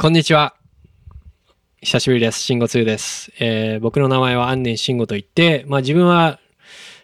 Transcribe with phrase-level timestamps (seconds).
[0.00, 0.54] こんにちは。
[1.80, 2.38] 久しぶりです。
[2.38, 3.32] 慎吾2です。
[3.40, 6.38] えー僕の名前は安年慎吾と言って、まあ自分は、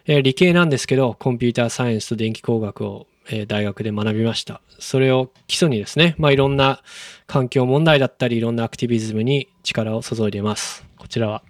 [0.05, 4.61] えー理系なんですけど、コンピューターサイエンスと電気工学を、えー大学で学びました。
[4.79, 6.81] それを基礎にですね、まあいろんな
[7.27, 10.85] 環境問題だったり、いろんなアクティビズムに力を注いでいます。
[10.97, 11.43] こちらは。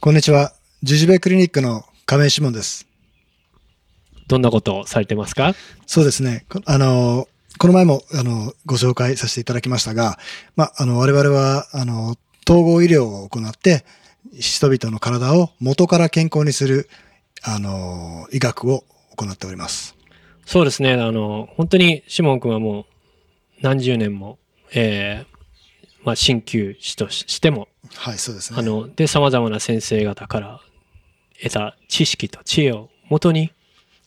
[0.00, 0.54] こんにちは。
[0.82, 2.88] ジュジュベクリニックの亀井志門です。
[4.26, 5.54] どんなことをされてますか？
[5.86, 6.46] そうですね。
[6.48, 7.28] こあの、
[7.58, 10.18] この前も、あの、ご紹介させていただきましたが、
[10.56, 12.16] まあ、あの、我々は、あの、
[12.48, 13.84] 統合医療を行って、
[14.38, 16.88] 人々の体を元から健康にする、
[17.42, 18.84] あの、医学を
[19.16, 19.96] 行っております。
[20.44, 20.92] そうですね。
[20.94, 22.84] あの、本当にシモン君はもう
[23.60, 24.38] 何十年も、
[24.74, 25.32] えー
[26.04, 28.58] まあ鍼灸師としてもはい、そうですね。
[28.58, 30.60] あの、で、様々な先生方から
[31.42, 33.52] 得た知識と知恵を元に、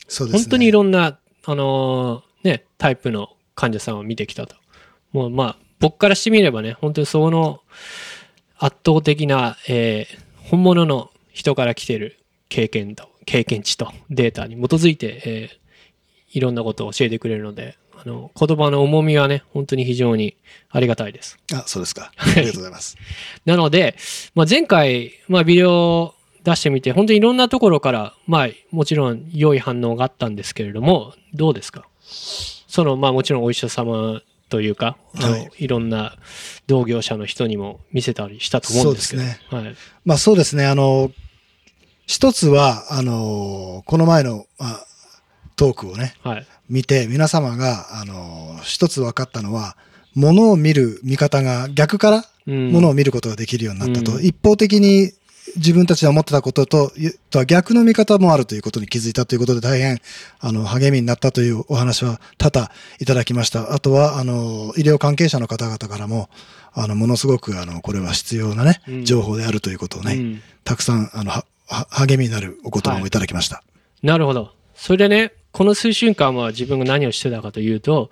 [0.07, 0.43] そうですね。
[0.43, 4.55] 本当にいろんな、あのーね、タイプの患者さんを見てきたと。
[5.11, 7.61] もう、まあ、僕からしてみればね、本当にその
[8.57, 15.65] 圧倒的な、えー本物の人から来てる経験と、経験値とデータに基づいて、えー
[16.37, 20.35] いろんなことを教えてくれるので、あの、言葉の重みはね、本当に非常に
[20.69, 21.39] ありがたいです。
[21.53, 22.11] あ、そうですか。
[22.17, 22.97] ありがとうございます。
[23.45, 23.95] なので、
[24.35, 31.87] まあ、前回、まあ、ビデオを出してみて、本当にいろんなところから、まあ、もちろん良い反応があったんですけれども、どうですか？
[32.75, 36.17] その、まあ、もちろんお医者様というか、あのはいいろんな
[36.67, 39.23] 同業者の人にも見せたりしたと思うんですけど。
[39.23, 39.75] そうですはい。
[40.03, 40.65] まあそうですね。
[40.65, 41.09] あの、
[42.05, 44.85] 一つは、あの、この前の、まあ、
[45.55, 46.47] トークをね、はい。
[46.69, 49.77] 見て、皆様が、あの、一つ分かったのは、
[50.13, 54.17] 物を見る見方が逆からうん物を見ることができるようになったと。
[54.17, 55.13] うん一方的に
[55.57, 56.91] 自分たちが思ってたことと、
[57.29, 59.99] とは逆の見方もあるということに気づいたということで大変、
[60.39, 63.73] あの、励みになったというお話は多々いただきました。
[63.73, 66.29] あとは、あの、医療関係者の方々からも、
[66.73, 73.63] あの、ものすごく、あの、これは必要なねう、ん情報であるということをね、うんたくさん、あの、はは励みになるお言葉もいただきました。
[74.01, 74.51] なるほど。
[74.73, 78.09] それでね、この数週間は自分が何をしてたかというと、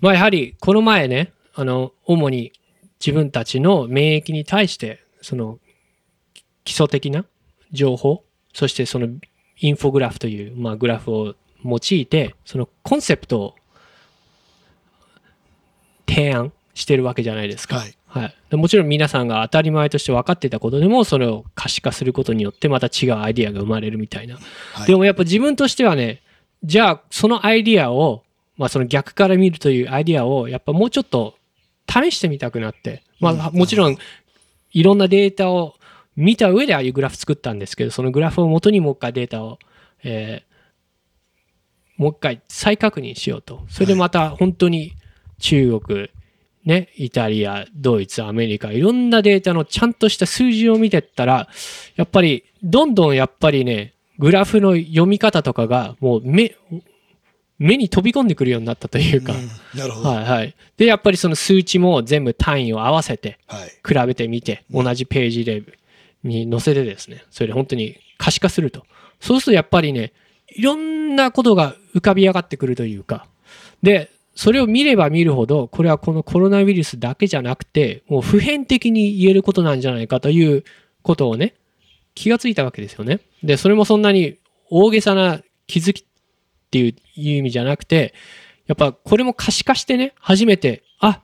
[0.00, 2.52] まあやはりこの前ね、あの、主に
[3.00, 5.58] 自分たちの免疫に対して、その
[6.64, 7.24] 基礎的な
[7.72, 9.08] 情報、そしてその
[9.58, 13.54] インフォグラフという、まあ、グラフを用いて、そのコンセプトを
[16.08, 17.76] 提案してるわけじゃないですか。
[17.76, 17.96] はい。
[18.06, 24.38] はい、でもちろん皆さんが当たり前として分かっていたことでもそれを可視化することによってまた違うアイディアが生まれるみたいな、
[24.72, 24.86] はい。
[24.86, 26.22] でもやっぱ自分としてはね
[26.62, 28.22] じゃあそのアイディアを、
[28.56, 31.34] まあ、その逆から見るというアイディアをやっぱもうちょっと
[31.90, 33.58] 試してみたくなって、まあ、うん。
[33.58, 33.96] もちろん
[34.70, 35.74] いろんなデータを
[36.16, 39.58] 見た上でああいうグラフ作ったんですけどそのグラフを元にもう一回データを、
[40.02, 40.54] えー
[41.96, 44.94] もう一回再確認しようとそれでまた本当に
[45.38, 46.08] 中国
[46.64, 51.48] ね、イタリア、ドイツ、アメリカ、いろんなデータのちゃんとした数字を見てったら、
[51.96, 56.56] やっぱり、どんどんやっぱりね、グラフの読み方とかが、もう目、
[57.58, 60.08] 目に飛び込んでくるようになったというか、うんなるほど。
[60.08, 60.54] はいはい。
[60.78, 63.68] で、やっぱりその数値も全部単位を合わせて、はい。
[63.86, 65.62] 比べてみて、同じページで
[66.24, 68.84] に載せてですね、それで本当に可視化すると。
[69.20, 70.12] そうするとやっぱりね、
[70.48, 73.26] いろんなことが浮かび上がってくるというか、
[73.82, 80.64] で、それを見れば見るほど、これはこのコロナウイルスだけじゃなくて、もう普遍的に言えることなんじゃないかという
[81.02, 81.54] ことをね、
[82.14, 83.20] 気がついたわけですよね。
[83.42, 84.38] で、それもそんなに
[84.70, 86.04] 大げさな気づきっ
[86.70, 88.14] ていう意味じゃなくて、
[88.66, 91.20] やっぱこれも可視化してね、初めて、あ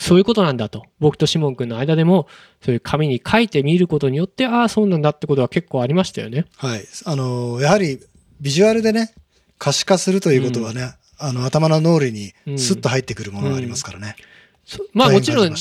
[0.00, 0.86] そういうことなんだと。
[0.98, 2.26] 僕とシモン君の間でも、
[2.64, 6.46] そういう紙に書いてみることによって、ああ、そうなんだってことは結構ありましたよね。
[6.56, 6.84] はい。
[7.04, 8.00] あの、やはり、
[8.40, 9.12] ビジュアルでね、
[9.58, 14.16] 可視化するということはね、あの、頭の脳裏にスッと入ってくるものがありますからね。
[14.64, 15.54] そまあ大変もちろん、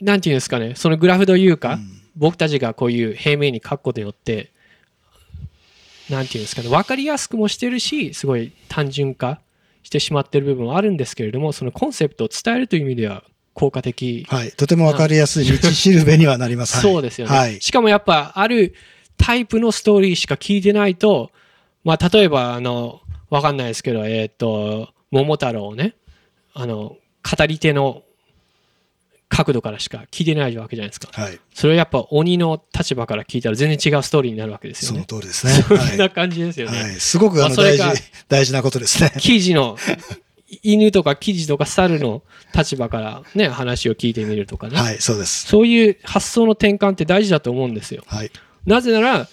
[0.00, 4.52] なんていうんですかね、そのグラフというか、うん僕たちがこういう平面に書くことによって、
[6.08, 9.40] なんていうんですかね、分かりやすくもしてるし、すごい単純化
[9.82, 14.50] してしまってる部分はあるんですけれども、そのコンセプトを伝えるという意味では効果的はい。
[14.52, 16.74] とてもわかりやすい道しるべにはなります。
[16.74, 17.36] はいそうですよね。
[17.36, 17.60] はい。
[17.60, 18.74] しかもやっぱある
[19.16, 21.30] タイプのストーリーしか聞いてないと、
[21.84, 25.94] まあ例えばあの、わかんないですけど、えっ、と、桃太郎をね、
[26.52, 28.02] あの、語り手の
[29.28, 31.08] 角度からしか聞いてないわけじゃないですか。
[31.12, 31.40] はい。
[31.52, 35.06] それをやっぱ鬼の立場から聞いたら全然違うストーリーになるわけですよそのね。
[35.06, 35.52] 通りですね。
[35.62, 35.96] そんは。
[35.96, 36.82] ない感じですよね。
[36.82, 36.92] はい。
[36.92, 37.94] すごくあの大事まあ
[38.28, 39.12] 大事なことですね。
[39.18, 39.76] 記事の、
[40.62, 42.22] 犬とか記事とか猿の
[42.54, 44.76] 立場からね、話を聞いてみるとかね。
[44.76, 44.98] はい。
[45.00, 45.46] そうです。
[45.46, 48.02] そういう発想の転換って大事だと思うんですよ。
[48.06, 48.30] はい。
[48.66, 49.28] なぜなら、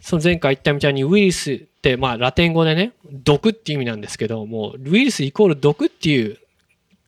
[0.00, 6.38] その前回言ったみたいにウイルスって、まあラテン語でね、毒っていう意味なんですけど、もうウイルスイコール毒っていう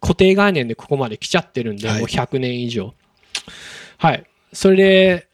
[0.01, 2.95] 固定概念でここまで来ちゃってるんで、はいもう100年以上。
[3.99, 4.25] はい。
[4.53, 5.29] それで、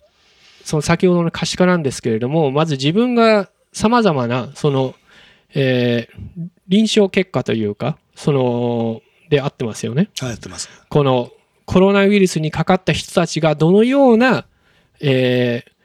[0.64, 4.94] その先ほどの可視化なんですけれども、まず自分が様々な、その、
[5.54, 10.08] えー臨床結果というか、その、で合ってますよね。
[10.18, 10.68] はい、やってます。
[10.88, 11.30] この
[11.64, 14.46] コロナウイルスにかかった人たちがどのような、
[15.00, 15.76] えー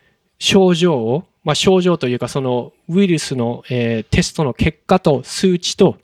[0.44, 5.98] 症状を、まあ、症状というかそのウイルスの、えーテストの結果と数値と、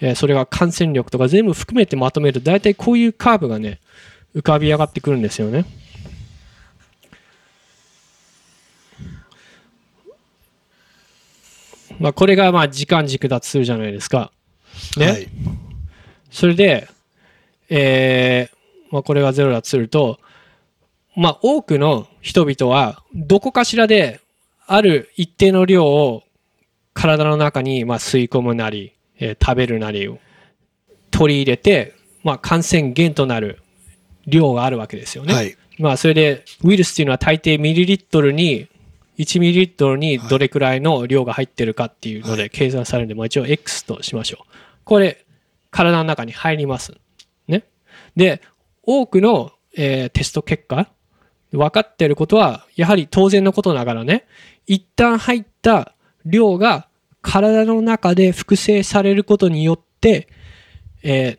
[0.00, 3.80] えーそれが感染力とか全部含めてまとめると大体こういうカーブがね
[4.34, 5.66] 浮かび上がってくるんですよね。
[11.98, 14.32] まあ、これがまあ時間軸だとするじゃないですか。
[14.96, 15.06] ね。
[15.06, 15.28] はい。
[16.32, 16.88] それで、
[17.68, 18.56] えー
[18.90, 20.18] まあ、これがゼロだとすると、
[21.14, 24.20] まあ、多くの人々は、どこかしらで、
[24.66, 26.22] ある一定の量を
[26.94, 30.18] 体の中に、まあ、吸い込むなり、えー食べるなりを
[31.10, 31.94] 取り入れて、
[32.24, 33.60] まあ、感染源となる
[34.26, 35.34] 量があるわけですよね。
[35.34, 35.56] はい。
[35.78, 38.68] まあ、それで、ウイルスっていうのは大抵ミリリットルに、
[39.18, 44.52] 1ミリリットルにどれくらいの量が入ってるかっていうので計算されるんで、まあ一応 X としましょう。
[44.84, 45.24] これ、
[45.72, 46.94] 体の中に入ります。
[47.48, 47.64] ね。
[48.14, 48.40] で、
[48.84, 50.88] 多くの、えーテスト結果、
[51.50, 54.26] 分かっていることは、やはり当然のことながらね、
[54.66, 56.86] 一旦入った量が
[57.20, 60.28] 体の中で複製されることによって、
[61.02, 61.38] え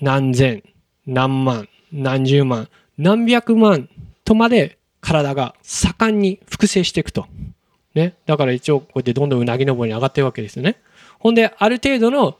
[0.00, 0.64] 何千、
[1.06, 3.88] 何万、何十万、何百万
[4.24, 7.26] とまで体が盛んに複製していくと。
[7.94, 8.14] ね。
[8.26, 10.80] だから一応こうやってどんどんうなぎ登りに上がってるわけですよね。
[11.20, 12.36] ほんで、ある程度の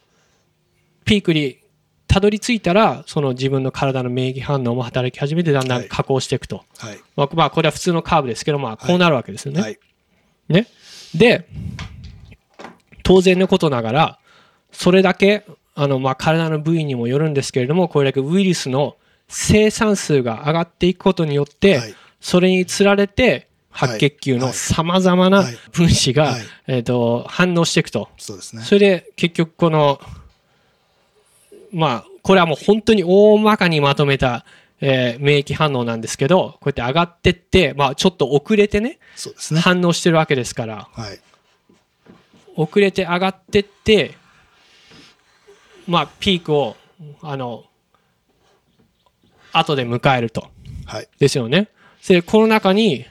[1.05, 1.59] ピークに
[2.07, 6.65] たどり着いたら、その自分の体の免疫反応も働き始めてだんだん加工していくと。
[6.79, 6.99] はい。
[7.17, 9.61] まあ、まあ、これは普通のカーブですけど、まあ、こうなるわけですよね。
[9.61, 9.79] はい。
[10.49, 10.67] ね。
[11.15, 11.49] で、
[13.03, 14.19] 当然のことながら、
[14.73, 18.97] それだけ、あの、まあ、体の部位にもよるんですけれども、これだけウイルスの
[19.29, 28.09] 生産数が上がっていくことによって、はいそれにつられて、白血球のはい様々なはい分子が、はいえっ、と、反応していくと。
[28.17, 28.63] そうですね。
[28.63, 30.01] それで結局この、
[31.73, 34.45] まあ、これはもう本当に大まかにまとめた、
[34.81, 38.99] えー免疫反応なんですけど、こうやって上がってって、まあ、ちょっと遅れてね、
[39.55, 39.61] ね。
[39.61, 41.21] 反応してるわけですから、はい。
[42.57, 44.15] 遅れて上がってって、
[45.87, 46.77] まあ、ピークを、
[47.23, 47.65] あの、
[49.53, 50.49] 後で迎えると。
[50.87, 51.09] はい。
[51.19, 51.69] ですよね。
[52.09, 53.07] で、この中に、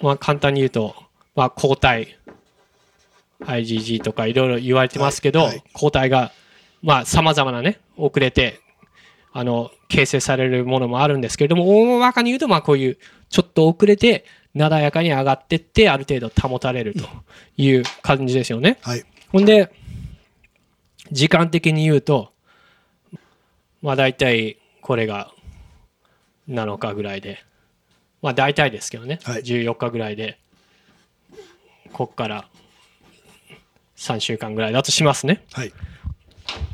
[0.00, 0.94] まあ、簡単に言うと、
[1.34, 2.18] まあ、抗体、
[3.46, 6.32] IgG とかいろいろ言われてますけど、はいはい抗体が、
[6.82, 8.60] まあ、様々なね、遅れて、
[9.32, 12.98] あの、形成されるものもあるんですけれども、大まかに言うと、まあ、こういう、
[13.28, 14.24] ちょっと遅れて、
[14.54, 17.04] なだやかに上がってって、ある程度保たれると
[17.56, 18.78] いう感じですよね。
[18.82, 19.04] はい。
[19.30, 19.72] ほんで、
[21.10, 22.32] 時間的に言うと、
[23.80, 25.32] まあ大体これが
[26.48, 27.44] 7日ぐらいで、
[28.20, 30.38] まあ大体ですけどね、はい14日ぐらいで、
[31.92, 32.48] こっから
[34.02, 35.44] 3週間ぐらいだとしますね。
[35.52, 35.72] はい。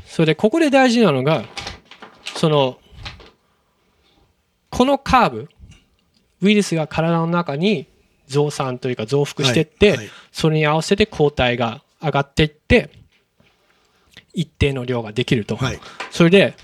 [0.05, 1.45] それでここで大事なのが、
[2.35, 2.79] その、
[4.69, 5.49] このカーブ、
[6.41, 7.87] ウイルスが体の中に
[8.27, 12.91] 増産というか増幅していって、はいはいそれに合わせて抗体が上がっていって、
[14.33, 15.55] 一定の量ができると。
[15.57, 15.79] はい。
[16.11, 16.55] それで、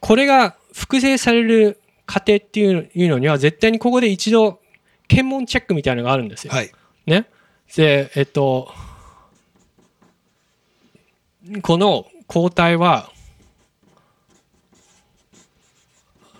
[0.00, 2.66] これが複製される過程ってい
[3.06, 4.60] うのには、絶対にここで一度、
[5.08, 6.52] 検問チェックみたいなのがあるんですよ。
[6.52, 6.70] はい。
[7.06, 7.26] ね。
[7.74, 8.72] で、えっと、
[11.62, 13.10] この抗体は、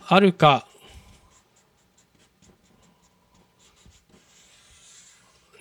[0.06, 0.66] あるか、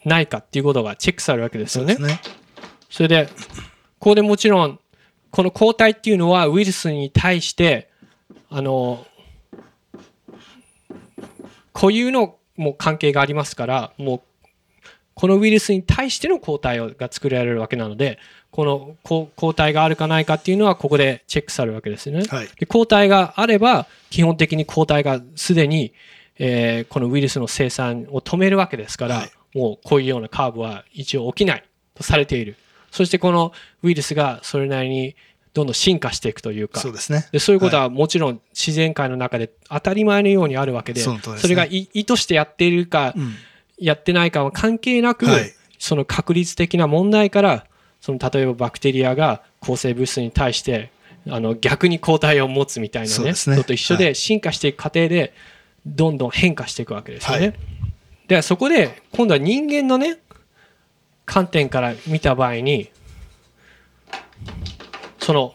[0.05, 2.01] ないかっていうことがチェックされるわけですよねそ。
[2.01, 2.19] ね。
[2.89, 3.27] それで、
[3.99, 4.79] ここでもちろん、
[5.31, 7.89] この抗体っていうのはウイルスに対して、
[8.49, 9.05] あの、
[11.73, 14.21] 固有のもう関係がありますから、もう、
[15.13, 18.19] このウイルスに対しての抗体が作られるわけなので、
[18.51, 22.25] この抗抗体があるかないかっていうのは、ここでチェックされるわけですよね。
[22.29, 22.47] はい。
[22.59, 25.93] で抗体があれば、基本的に抗体がすでに、
[26.37, 32.55] えーこのウイルスの生産を止めるわけですから、はいもうこういうようなカーブは一応起きないとされている。
[32.89, 33.51] そしてこの
[33.83, 35.15] ウイルスがそれなりに
[35.53, 37.27] どんどん進化していくというか、そうですね。
[37.31, 43.35] でそういうことはもちろん自然界の中で当たり前のようにあるわけで、それがい意図してやっているか、うん。
[43.77, 45.53] やってないかは関係なく、はい
[45.83, 47.65] その確率的な問題から
[48.01, 50.91] その例えばバクテリアが抗生物質に対して
[51.29, 55.33] あの逆に抗体を持つみたいなねねのと一緒はで進化していく過程で
[55.85, 57.47] どんどん変化していくわけですよね。
[57.47, 57.55] はい
[58.27, 60.17] でそこで今度は人間のね
[61.25, 62.89] 観点から見た場合に
[65.19, 65.53] その、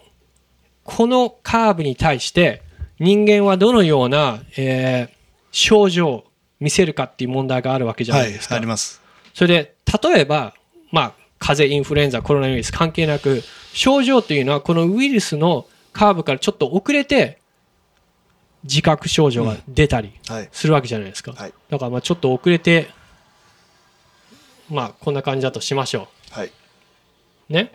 [0.83, 2.61] このカーブに対して
[2.99, 5.17] 人間はどのような、えー
[5.57, 6.27] 症状を
[6.59, 8.55] 見せるかっていう問題があるわけじゃはないいですか。
[8.55, 9.01] あります。
[9.33, 10.53] それで、例えば、
[10.91, 17.39] まあ、風邪、インフルエンザ、コロナウイルス関係なく、症状というのはこのウイルスのカーブからちょっと遅れて、
[18.63, 20.49] 自覚症状が出たりはい。
[20.51, 21.31] するわけじゃないですか。
[21.33, 21.53] はい。
[21.69, 22.89] だからまあちょっと遅れて、
[24.69, 26.47] まあこんな感じだとしましょはい。
[26.47, 27.53] う。
[27.53, 27.71] ね。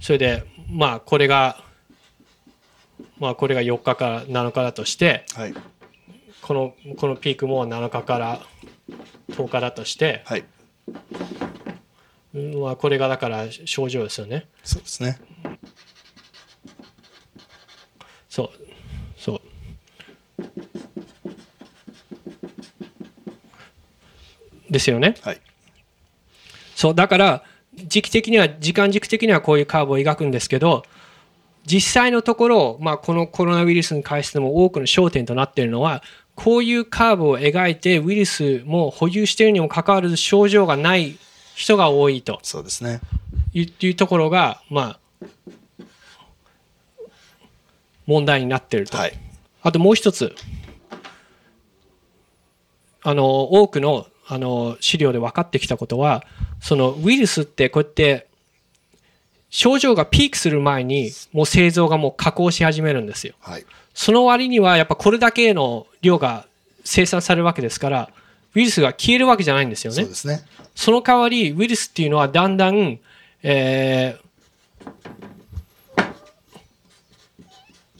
[0.00, 1.64] それで、まあこれが、
[3.18, 5.54] まあこれが4日から7日だとして、はい。
[6.42, 8.40] このこのピークも7日から
[9.30, 10.44] 10日だとして、はい。
[12.38, 12.60] うん。
[12.60, 14.46] まあこれがだから症状ですよね。
[14.62, 15.18] そうですね。
[18.28, 18.50] そう。
[19.16, 19.40] そう。
[24.70, 25.14] ですよね。
[25.22, 25.40] はい。
[26.74, 26.94] そう。
[26.94, 30.30] だから、時期的には、時間軸的にはこういうカーブを描くん。
[30.30, 30.84] ですけど、
[31.64, 36.02] 実際のところ、まあ、このコロナウイルスに関しても多くの焦点となっているのは、
[36.34, 41.18] こういうカーブを描いて、ウイルスも保有しているにもかかわらず症状がない
[41.58, 43.00] 人が多いとそうですね。
[43.52, 45.00] いういうところが、ま
[45.72, 45.74] あ、
[48.06, 48.96] 問題になっていると。
[48.96, 49.18] はい。
[49.62, 50.36] あともう一つ、
[53.02, 56.24] あの多くのあの資料で分かってきたことは、
[56.60, 58.28] そのウイルスってこうやって
[59.50, 63.34] 症状がピークする前にもう製造がもう加工し始めるんですよ。
[63.40, 63.66] はい。
[63.94, 66.46] その割にはやっぱこれだけの量が
[66.84, 68.10] 生産されるわけですから、
[68.54, 70.08] ウイルスが消えるわけじゃないんですよねそう。
[70.08, 70.42] ですね。
[70.74, 72.98] その代わり、ウイルスっていうのはだんだん、
[73.42, 74.28] えー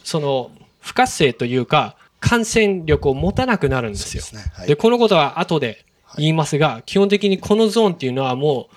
[0.09, 0.50] その
[0.81, 4.23] 不活性というか、感染力を持たなくなるんですよ。
[4.23, 4.43] ですね。
[4.55, 4.75] はいで、。
[4.75, 5.85] このことは後で
[6.17, 8.75] 言いますが、基本的にこのゾーンっていうのはもう、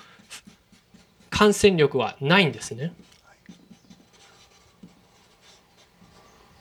[1.30, 2.92] 感染力はないんですね。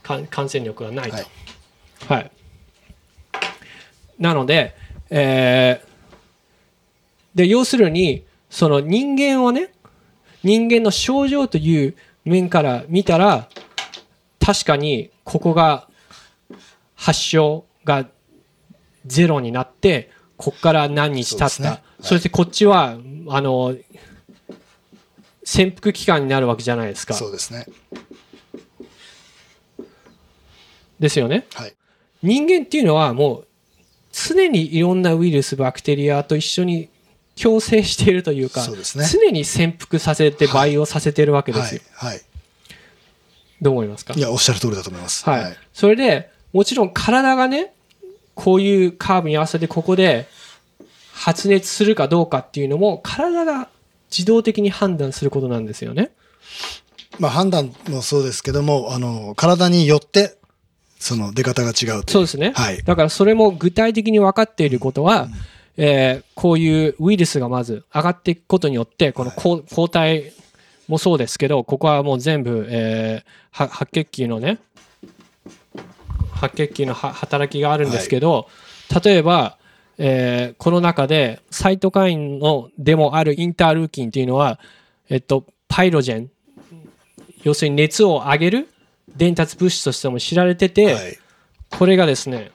[0.01, 1.17] か感染力がないと。
[1.17, 1.25] はい
[2.07, 2.31] はい。
[4.19, 4.75] なので、
[5.11, 5.91] えー
[7.35, 9.71] で、要するに、その人間をね、
[10.43, 13.47] 人間の症状という面から見たら、
[14.39, 15.87] 確かにここが
[16.95, 18.07] 発症が
[19.05, 21.49] ゼロになって、ここから何日経った。
[21.49, 22.97] そ,、ねはいしてこっちは、
[23.29, 23.75] あの、
[25.43, 27.13] 潜伏期間になるわけじゃないですか。
[27.13, 27.67] そうですね。
[30.99, 31.45] ですよね。
[31.53, 31.75] はい。
[32.23, 33.47] 人間っていうのはもう
[34.11, 36.89] 常にいろんなウイルスバクテリアと一緒に
[37.41, 38.75] 共生しているというかね
[39.09, 42.15] 常に潜伏させて培養させてるわけですよ、はい。
[42.15, 42.21] はい。
[43.61, 44.13] どう思いますか？
[44.15, 45.23] いや、おっしゃる通りだと思います。
[45.29, 47.73] はい、それでもちろん体がね
[48.35, 50.27] こういうカーブに合わせてここで
[51.13, 53.69] 発熱するかどうかっていうのも体が
[54.09, 56.11] 自動的に判断することなんですよね
[57.19, 60.37] まあ、判断もそうですけども、あの、体によって、
[61.01, 62.83] その出方が違うといそうですね、はい。
[62.83, 65.27] だからそれも具体的に分かっていることは、
[65.75, 70.31] えーこういうウイルスがまず上がっていくことによってこの抗抗体
[70.87, 74.59] もそうですけどここはもう全部、えーは白血球のね
[76.33, 78.47] 白血球のは働きがあるんですけど、
[79.03, 79.57] 例えば、
[79.97, 84.59] えーこの中でサイトカインのでもあるインタールーキンっていうのは、
[85.09, 86.29] えっと、パイロジェン。
[87.43, 88.69] 要するに熱を上げる
[89.15, 91.19] 伝達物質としても知られてて、はい。
[91.69, 92.51] これがですね、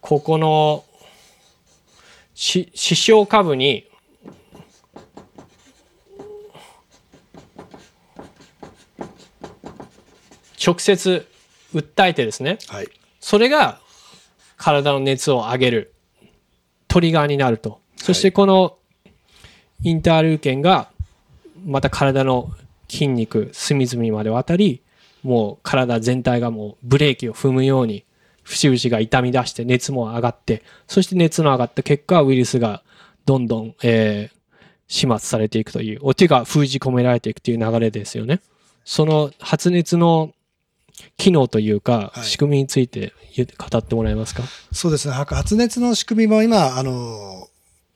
[0.00, 0.84] ここの
[2.34, 3.86] し視床下部に
[10.64, 11.26] 直接
[11.74, 12.88] 訴えてですね、はい。
[13.20, 13.80] それが
[14.56, 15.94] 体の熱を上げる
[16.88, 17.80] トリガーになると。
[17.96, 18.78] そしてこの
[19.84, 20.88] インタールーケンが
[21.64, 22.50] また体の
[22.88, 24.82] 筋肉隅々まで渡り、
[25.22, 28.04] もう体全体がもうブレーキを踏むように
[28.42, 32.82] 節々が痛み出して熱も上がって、そして熱の上がった結果ウイルスが
[33.24, 34.34] どんどん、えー
[34.86, 38.40] 始末されていくという、お手が封じ込められていくという流れですよね。
[38.84, 40.34] その発熱の
[41.16, 43.14] 機能というか、はい仕組みについて
[43.56, 44.42] 語ってもらえますか？
[44.72, 45.14] そうですね。
[45.14, 47.48] 発熱の仕組みも今、あの、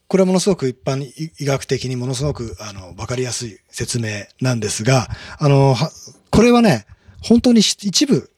[0.08, 5.90] これはものすごく一般医医学的にものすごく、あの、わかりやすい説明なんですが、あの、は
[6.30, 6.86] これはね、
[7.22, 8.30] 本当にし一部、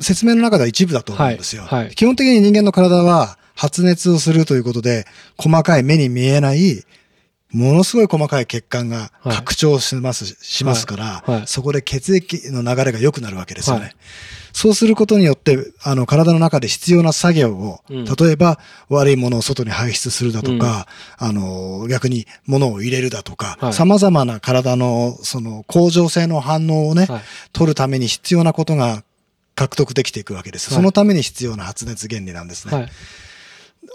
[0.00, 1.62] 説明の中では一部だと思うんですよ。
[1.62, 6.84] はいはい基本的に人間の体は発熱をするということで、細かい目に見えない
[7.52, 13.94] ものすごい細かい血管が拡張します、しますから、はいはいそこで血液の流れが良くなるわけですよね。
[14.58, 27.22] はいそうすることによって、あの、体の中で必要な作業を、うん例えば悪いものを外に排出するだとか、あの、逆に物を入れるだとか、はい様々な体の、その、恒常性の反応をね、はい
[27.52, 29.04] 取るために必要なことが
[29.54, 30.70] 獲得できていくわけです。
[30.70, 32.76] はいそのために必要な発熱原理なんですね。
[32.76, 32.88] はい。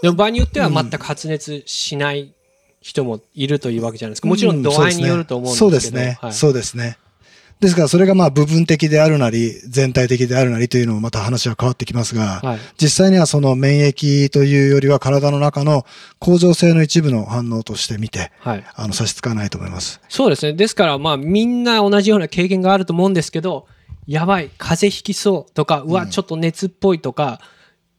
[0.02, 2.32] でも場合によっては全く発熱しない
[2.80, 4.28] 人もいるというわけじゃないですか。
[4.28, 5.66] もちろん度合いによると思うんですけど。
[5.66, 6.18] そうですね。
[6.20, 6.98] はいそうですね。
[7.60, 12.58] ですから、それがまあ部分的であるなり、全体的であるなりというのもまた話は変わってきますが、はい。
[12.76, 15.86] 実際にはその免疫というよりは体の中の
[16.18, 18.64] 恒常性の一部の反応として見て、はい。
[18.74, 20.00] あの、差し支えないと思います。
[20.08, 20.52] そうですね。
[20.52, 23.66] ですから、まあ、みんな同じような経験があると思うんですけど、
[24.06, 27.40] やばい、風邪ひきそうとか、うわ、ちょっと熱っぽいとか、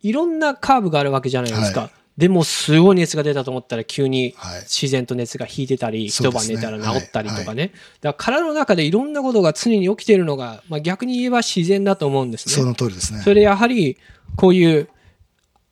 [0.03, 1.81] いろんなカーブがあるわけじゃないですか。
[1.81, 7.71] はいでも、すごい熱が出たと思ったら、急にはい自然と熱が引いてたり、一晩寝たら治ったりとかね。
[7.99, 12.53] だから、体の中でいろんなことが常に起きているのが、まあ、逆に言えば自然だと思うんですね。
[12.53, 13.19] その通りですね。
[13.19, 13.97] それでやはり、
[14.37, 14.89] こういう、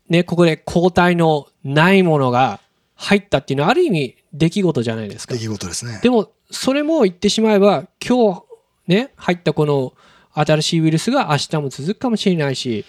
[0.09, 2.59] ね、ここで抗体のないものが
[2.95, 5.39] 入ったっていうのは、ある意味、出来事じゃないですか出。
[5.39, 6.01] 来事ですね。
[6.03, 8.43] でも、それも言ってしまえば、今日
[8.88, 9.93] ね、入ったこの
[10.33, 12.85] 新しいウイルスが明日も続くかもしれないし、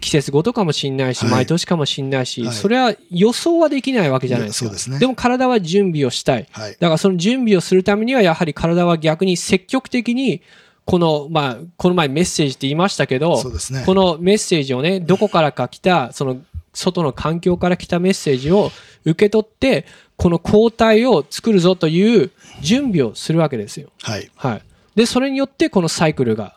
[0.00, 4.70] 季節ごとかもしれないし、はい毎年かもしれないし、はいそれは予想はできないわけじゃないですか。
[4.70, 6.46] ですねも体は準備をしたい。
[6.50, 6.72] はい。
[6.72, 10.42] だからその準備をするためには、やはり体は逆に積極的に、
[10.84, 16.40] この、まあ、この前メッセージって言いましたけど、ねこのメッセージをね、どこからか来た、その、
[16.72, 18.70] 外の環境から来たメッセージを
[19.04, 19.84] 受け取って、
[20.16, 22.30] この抗体を作るぞという
[22.62, 23.90] 準備をするわけですよ。
[24.02, 24.30] はい。
[24.34, 24.62] はい。
[24.94, 26.56] で、それによってこのサイクルが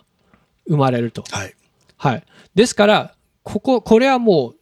[0.68, 1.24] 生まれると。
[1.30, 1.56] はい。
[1.98, 2.24] はい。
[2.56, 4.56] ですから、ここ、これはもう、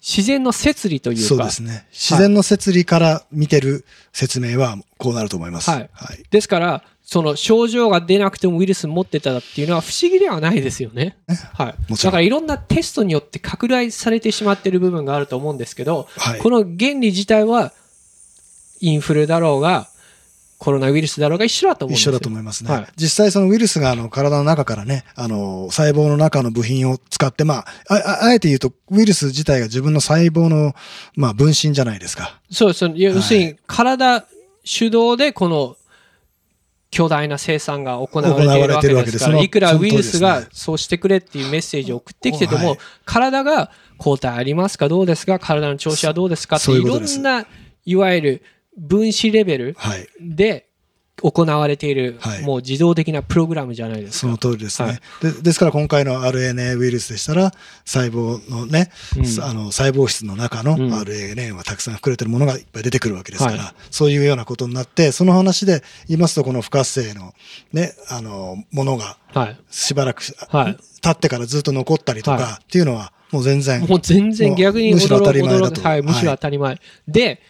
[0.00, 1.86] 自然の摂理というか、そうですね。
[1.90, 5.70] 自然の摂理から見てる説明はこうなると思います。
[5.70, 6.22] はいはい。
[6.30, 11.16] ですから、その症状が出なくてもウイルス持ってたっていうのは不思議ではないですよね。
[11.54, 11.90] はい。
[11.90, 17.72] もちろんだからいろんなテストによって拡大されてしまっている部分があると思うんですけど、はいこの原理自体は
[18.80, 19.88] インフルだろうが、
[20.58, 22.10] コロナウイルスだろうが一緒だと思うんですよ。
[22.10, 22.70] 一緒だと思いますね。
[22.70, 30.74] はい実際そのウイルスがあの体の中からね、あの細胞の中の部品を使って、まあ、あああえて言うとウイルス自体が自分の細胞の、
[31.14, 32.40] まあ、分身じゃないですか。
[32.50, 32.84] そうです。
[32.96, 34.26] 要するに体
[34.64, 35.76] 主導でこの
[36.90, 47.46] 巨大な生産が行われているわけでから、ですすそのいくらウイルスがそうしてくれっていうメッセージを送ってきてても、はい体が抗体ありますかどうですか体の調子はどうですかっていろんな、
[47.84, 48.42] いわゆる
[48.78, 50.08] 分子レベルはい。
[50.20, 50.68] で
[51.22, 54.18] 行われている、はいもう自動的なプログラムじゃないですか。
[54.20, 55.42] その通りですね、はいで。
[55.42, 57.52] ですから今回の RNA ウイルスでしたら、
[57.84, 67.34] 細胞のね、うんあの細胞質の中のうん RNA はたくさん膨れてるものがいっぱい出てくるわけですから、はそういうようなことになって、その話で言いますと、この不活性の
[67.72, 69.58] ね、あの、ものがはい。
[69.70, 76.80] しばらく、はい経ってからずっと残ったりとか、はっていうのは、もう全然、もう全然逆にむしろ驚当たり前だと驚はい、むしろ当たり前。
[77.06, 77.40] で、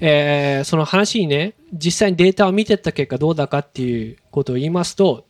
[0.00, 5.26] えーその話にね、実際にデータを見てった結果どうだかっていうことを言いますと、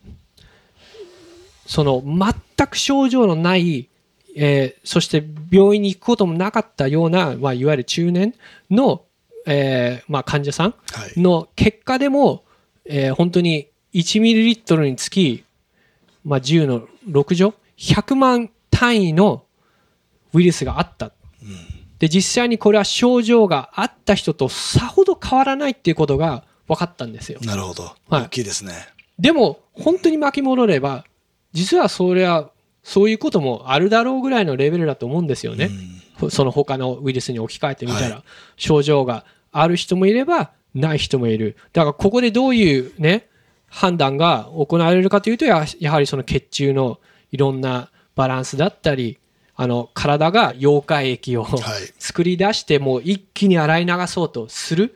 [1.65, 3.89] その全く症状のない、
[4.35, 8.33] えーそして病院に行くこともなかったような、まあ、いわゆる中年
[8.69, 9.03] の、
[9.45, 11.19] えーまあ、患者さんはい。
[11.19, 12.43] の結果でも、
[12.85, 15.43] えー本当に1ミリリットルにつき、
[16.23, 19.43] まあ、10の6乗100万単位の
[20.33, 21.11] ウイルスがあった。
[21.99, 27.39] で実際にこれは症状があった人とさほど変わらないっていうことが分かったんですよ。
[27.43, 27.83] なるほど。
[28.09, 28.73] はい大きいですね。
[29.17, 31.05] でも本当に巻き戻れば
[31.51, 32.51] 実はそれは
[32.83, 35.69] そういうこともあるだろうぐらいのレベルだと思うんですよね。
[36.29, 38.23] その他のウイルスに置き換えてみたら、はい
[38.57, 41.55] 症状がある人もいればない人もいる。
[41.73, 43.29] だからここでどういうね、
[43.67, 46.99] 判断が行われるかというとや、やはりその血中の
[47.31, 49.18] いろんなバランスだったり、
[49.61, 51.59] あの体が溶解液を、はい。
[51.99, 54.95] 作り出してもう一気に洗い流そうとする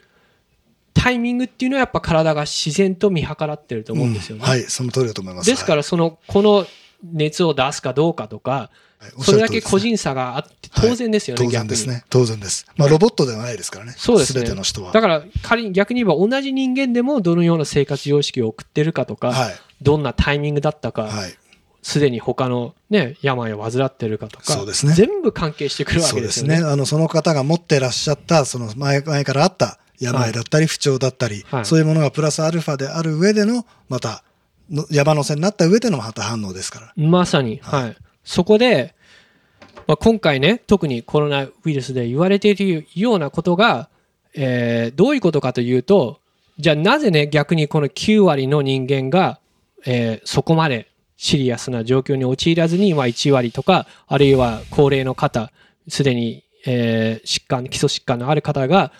[0.94, 4.46] タイミングっていうのはやっぱ体が自然と見計らってると思うんですよね。
[4.46, 5.50] はい、その通りだと思います。
[5.50, 6.66] ですからそのこの
[7.04, 12.06] 熱を出すかどうかとかはい、はいそれだけ個人差があって当然ですよね、当然逆にですね。
[12.10, 12.66] 当然です。
[12.78, 13.94] まあ、ロボットではないですからね。
[13.98, 14.94] そうですねべての人は。
[14.94, 19.54] だから仮に逆に言えば同じ人間でもどのような生活様式を送ってるかとか、はい。
[19.82, 21.36] どんなタイミングだったか、はい。
[21.84, 26.56] すでに他のね病を患ってるかとかそうですね全部関係してくるわそうけですよね。
[26.56, 26.72] ですね。
[26.72, 34.24] あの、その方が持ってらっしゃった、その前前からあった病だったり、不調だったり、はいそういうものがプラスアルファである上での、また、
[34.72, 36.94] の山の線になった上でのまた反応ですから。
[36.96, 37.98] まさに、はい。
[38.24, 38.96] そこで、
[39.86, 43.90] まあ、今回ね、特にコロナウイルスで言われているようなことが、
[44.36, 46.20] えーどういうことかというと、
[46.58, 49.40] じゃあなぜね、逆にこの9割の人間が、
[49.86, 50.88] えーそこまで
[51.24, 55.54] シリアスな状況に陥らずに、まあ、1割とか、あるいは高齢の方、
[55.88, 58.92] すでに、えー疾患、基礎疾患のある方が、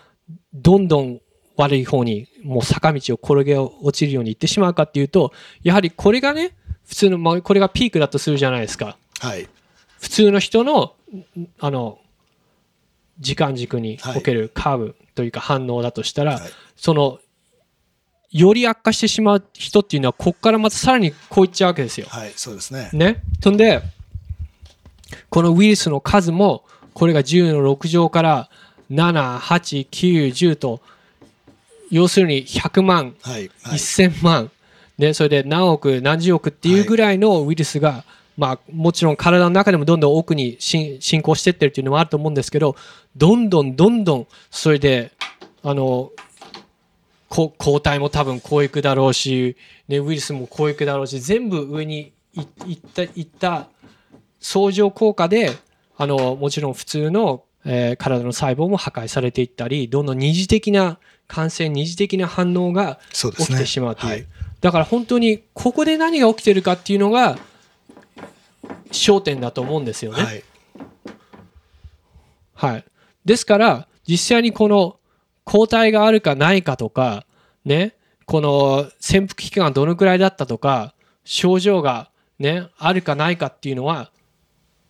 [0.54, 1.20] どんどん
[1.58, 5.34] 悪い方に、もう坂道を転げ落ちるように行ってしまうかっていうと、
[5.64, 6.56] やはりこれがね、
[6.88, 8.96] 普通の、まあ、これがピークだとするじゃないですか。
[9.20, 9.50] はい。
[10.00, 10.94] 普通の人の、
[11.38, 12.00] んあの、
[13.20, 17.20] 時間軸におけるカーブというか反応だとしたら、はいその、
[18.34, 22.08] より悪化してしまう人っていうのは、ここからまたさらにこういっちゃうわけですよ。
[22.10, 22.90] はい、そうですね。
[22.92, 23.24] ね。
[23.42, 23.82] そんで、
[25.30, 28.50] このウイルスの数も、これが10の6乗から
[28.92, 30.82] 7、8、9、10と、
[31.92, 33.52] 要するに100万、はい。
[33.62, 33.78] はい。
[33.78, 34.52] 1000万、
[34.98, 38.04] ね、それで何億、何十億っていうぐらいのウイルスが、
[38.36, 42.76] まあ、もちろん体の中でもどんどん奥に進進行していってるっていうのもあると思うんですけど、
[43.16, 45.12] どんどんどんどん、それで、
[45.62, 46.14] あの、こ
[47.34, 53.68] 抗体も多分こういくだろうし、ね、ウイルスもこういくだろうし、全部上にいいった、いった
[54.40, 55.58] 相乗効果で、
[55.98, 63.00] あの、もちろん普通の、えー体の細胞も破壊されていったり、どんどん二次的な感染、二次的な反応が。
[63.12, 64.12] 起きてしまうという。
[64.12, 64.28] はい。
[64.62, 67.38] だから本当にここで何が起きてるかっていうのが
[68.92, 70.24] 焦点だと思うんですよね。
[70.24, 70.44] はい。
[72.54, 72.86] はい。
[73.26, 74.98] ですから、実際にこの
[75.44, 77.26] 抗体があるかないかとか、
[77.66, 84.12] ね、この潜伏期間がどのくらいだったとか、症状がね、あるかないかっていうのは、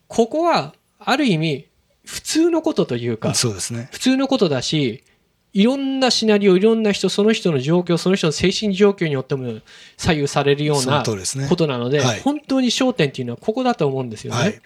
[0.08, 1.68] ここはある意味
[2.04, 3.88] 普通のことというか、そうですね。
[3.92, 5.04] 普通のことだし、
[5.52, 9.60] いろんなシナリオ、いろんな人、その人の状況、その人の精神状況によっても
[9.96, 11.02] 左右されるような。
[11.48, 14.40] ことなので、はい本当に焦点っていうのはここだと思うんですよね。
[14.40, 14.60] はい。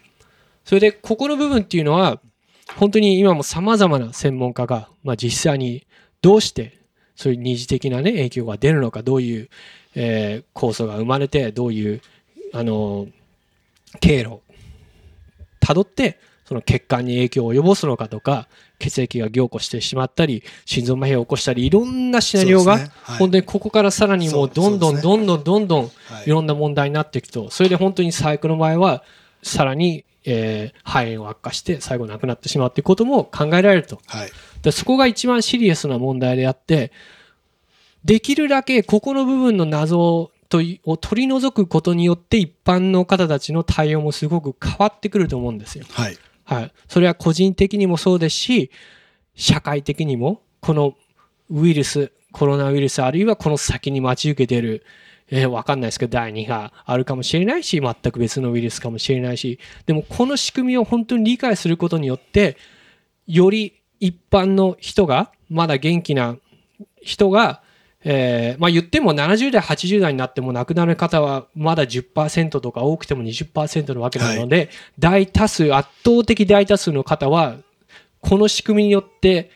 [0.65, 2.21] それで、ここの部分っていうのは、
[2.77, 5.87] 本当に今も様々な専門家が、まあ、実際に
[6.21, 6.79] どうして
[7.19, 9.49] そういう二次的な、ね、影響が出るのか、どういう、
[9.97, 12.01] えー酵素が生まれて、どういう、
[12.53, 13.09] あの
[14.01, 14.43] 経路を
[15.59, 18.47] たどって、その血管に影響を及ぼすのかとか、
[18.79, 22.79] 血液が凝固してしまったり、心臓麻痺を起こしたり、いろんなシナリオが、
[23.19, 26.25] 本当にここからさらにもうどんどんどんどんどんどんはい。
[26.27, 29.03] いろんな問題になっていくと、それで本当に最悪の場合は、
[29.43, 34.01] さらに、えー肺炎を悪化して最後亡くなってしまうということも考えられると。
[34.07, 34.31] はい。
[34.63, 36.93] でそこが一番シリアスな問題であって、
[38.05, 45.85] できるだけここの部分の謎といを取り除くことによって一般の方たちの対応もすごく変わってくると思うんですよ。
[45.91, 46.17] はい。
[46.45, 46.73] はい。
[46.89, 48.71] それは個人的にもそうですし、
[49.35, 50.95] 社会的にも、この
[51.51, 54.85] ウイルス、コロナウイルス、あるいはこの先に待ち受けてる、
[55.31, 62.57] えーわかんないですけど、第2波あるかもしれないし、全く別のウイルスかもしれないし、でもこの仕組みを本当に理解することによって、
[63.27, 66.37] より一般の人が、まだ元気な
[67.03, 67.63] 人が、
[68.05, 77.57] えーまあ言っても70代、80代になっても亡くなる方はまだ10%とか多くても20%のわけなので、大多数、圧倒的大多数の方は、
[78.21, 79.51] この仕組みによって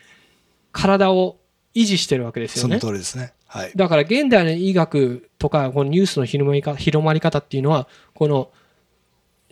[0.71, 1.37] 体を
[1.75, 2.91] 維持してるわけですよねその。
[2.91, 3.33] 通りですね。
[3.53, 3.71] はい。
[3.75, 8.49] だから現代の医学とかこのニュースの広まりか広まり方っていうのはこの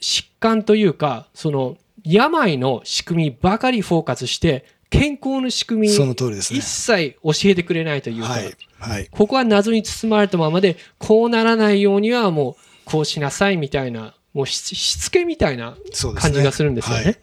[0.01, 6.65] 疾患というかその病の仕組みばかりフォーカスして健康の仕組みその通りですね一。
[6.65, 8.57] 切教えてくれないというか、はい。
[8.79, 9.07] はい。
[9.11, 15.77] ここは謎に包まれたままでこうならないようにはもうこうしなさいみたいなもうししつけみたいな。
[16.15, 17.03] 感じがするんですよね。
[17.03, 17.17] はい。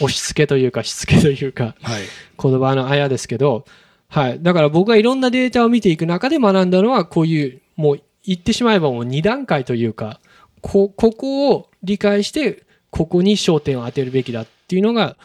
[0.00, 2.02] 押し付けというかしつけというかはい。
[2.42, 3.64] 言葉のあやですけど、
[4.08, 4.42] はい。
[4.42, 10.20] だから僕がいろんなデータを見ていく中で学んだのは、こういう、もう言ってしまえばもう2段階というか、
[10.62, 15.16] こ、ここを理解して、ここに焦点を当てるべきだっていうのが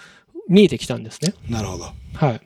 [0.49, 1.33] 見えてきたんですね。
[1.49, 1.85] なるほど。
[2.13, 2.41] はい。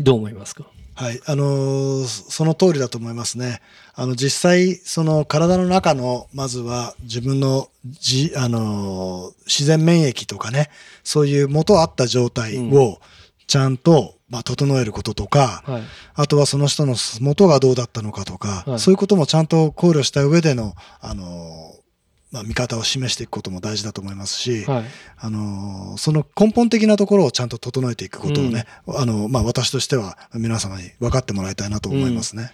[0.00, 0.64] どう思いますか？
[0.96, 3.60] はい、あのーその通りだと思いますね。
[3.94, 10.70] あの、実際、その体の中の、まずは自分のじ、あのー自然免疫とかね、
[11.02, 13.00] そういう元あった状態を
[13.46, 15.82] ちゃんと、まあ、整えることとか、はい。
[16.16, 21.84] あとはその人の元がどうだったのかとか、はいそういうこともちゃんと考慮した上での、あのー
[22.32, 24.84] まあ、見方を示していくことも大事だと思いますし、はい。
[25.18, 32.52] あのーその根本的なところをちゃんと整えていくことをね、あのまあ、私としては皆様に分かってもらいたいなと思いますね。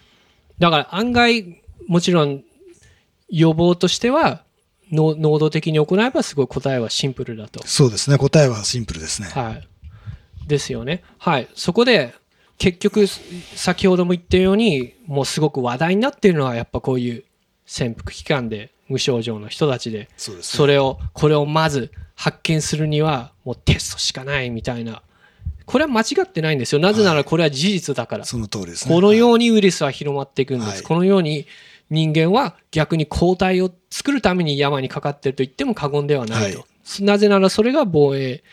[0.59, 2.43] だから案外、もちろん
[3.29, 4.43] 予防としては、
[4.91, 7.65] の能動的に行えばすごい答えはシンプルだと。
[7.65, 8.19] そうですね。
[8.19, 9.29] 答えはシンプルですね。
[9.29, 9.67] はい。
[10.51, 11.03] ですよね。
[11.17, 11.47] はい。
[11.55, 12.13] そこで、
[12.57, 17.23] 結局、先ほども言ったように、もうすごく話題になっているのは、やっぱこういう
[17.65, 20.37] 潜伏期間で無症状の人たちで、そね。
[20.41, 25.01] それを、これをまず発見するには、もうテストしかないみたいな
[25.71, 26.81] これは間違ってないんですよ。
[26.81, 28.25] なぜならこれは事実だから。
[28.25, 28.93] その通りですね。
[28.93, 30.69] このよううにウイルスは広まっていくんです。
[30.69, 31.45] はいこのように
[31.89, 36.59] 人間は逆に抗体を作るために山にかかっていると言っても過言ではないと。
[36.59, 36.65] は
[36.99, 38.43] なぜならそれが防衛。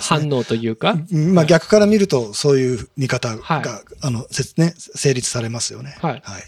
[0.00, 3.62] 反応というか、うんまあ逆から見ると、そういう見方が、はい
[4.00, 5.96] あの、せね、成立されますよね。
[6.00, 6.42] はいはい。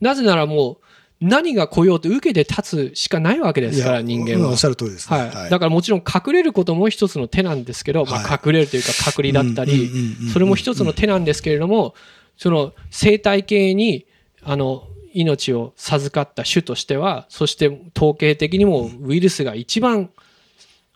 [0.00, 0.76] なぜならもう
[1.20, 4.64] 何が来ようと受けて立つしかないわけですから、人間はうんおっし。
[4.64, 5.18] ゃる通りですね。
[5.18, 11.94] はい、だからもちろん隠れることも一つの手なんですけど、まあ、はい隠れるというか隔離だったうんうんりうんうんうんそれも一つの手なんですけれども
[12.36, 14.06] その生態系に
[14.42, 20.10] あの命を授かった種としてはそして統計的にもウイルスが一番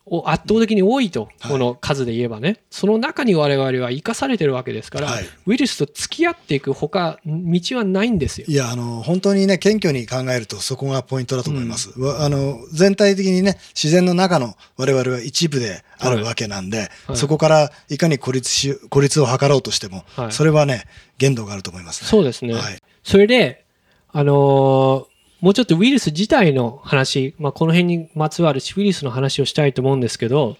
[0.06, 8.46] お圧倒的に多いと、はいこの数で言えばねその中に我々は生かされてるわけですから、はいウイルスと付き合っていくほか道はないんですよ。
[8.48, 11.98] いや、あの、本当にね、謙虚に考えるとそこがポイントだと思います。
[12.00, 20.84] わあの、全体的にね、自然の中の我々は一部であるわけなんで、はいそこからいかに孤立し、孤立を図ろうとしても、はいそれはね、
[21.18, 22.08] 限度があると思いますね。
[22.08, 22.54] そうですね。
[22.54, 22.78] はい。
[23.02, 23.64] それで、
[24.12, 25.09] あのー
[25.40, 30.56] もうちょっとウイルス自体の話、まあ、この辺にまつわるウイルスの話をしたいと思うんですけど、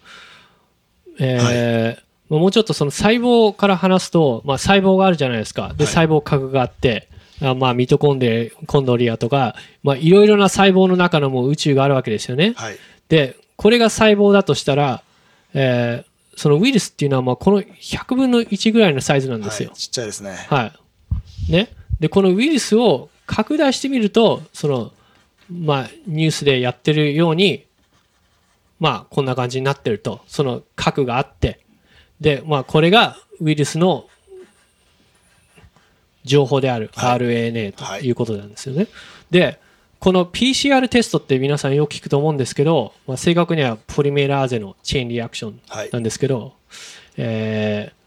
[1.18, 5.74] えーまあもうちょっとその細胞から話すと、まあ、細胞があるじゃないですか。
[5.76, 7.08] で、はい細胞核があって、
[7.42, 12.52] あまあ、ミトコンデコンドリアとか、まあ、いろいろな細胞の中のもう宇宙があるわけですよね。
[12.56, 12.76] はい。
[13.08, 15.02] で、これが細胞だとしたら、
[15.54, 19.78] えーそのウイルスっていうのは、まあ、この100分の1ぐらいのサイズなんですよはい。
[19.78, 20.30] ちっちゃいですね。
[20.48, 20.72] は
[21.48, 21.52] い。
[21.52, 21.68] ね。
[21.98, 24.92] で、このウイルスを拡大してみると、その、
[25.48, 27.64] まあ、ニュースでやってるように、
[28.80, 31.60] まあ、こんな感じになってると、その核があって、
[32.20, 34.08] で、まあ、これがウイルスの
[36.24, 37.18] 情報であるはい。
[37.20, 38.02] RNA とはい。
[38.02, 38.88] いうことなんですよね。
[39.30, 39.60] で、
[40.00, 45.90] この PCR テストって皆さんよく聞くと思うんですけど、まあ、正確にはポリメラーゼのチェーンリアクションはい。
[45.92, 46.54] なんですけど、
[47.16, 48.00] えー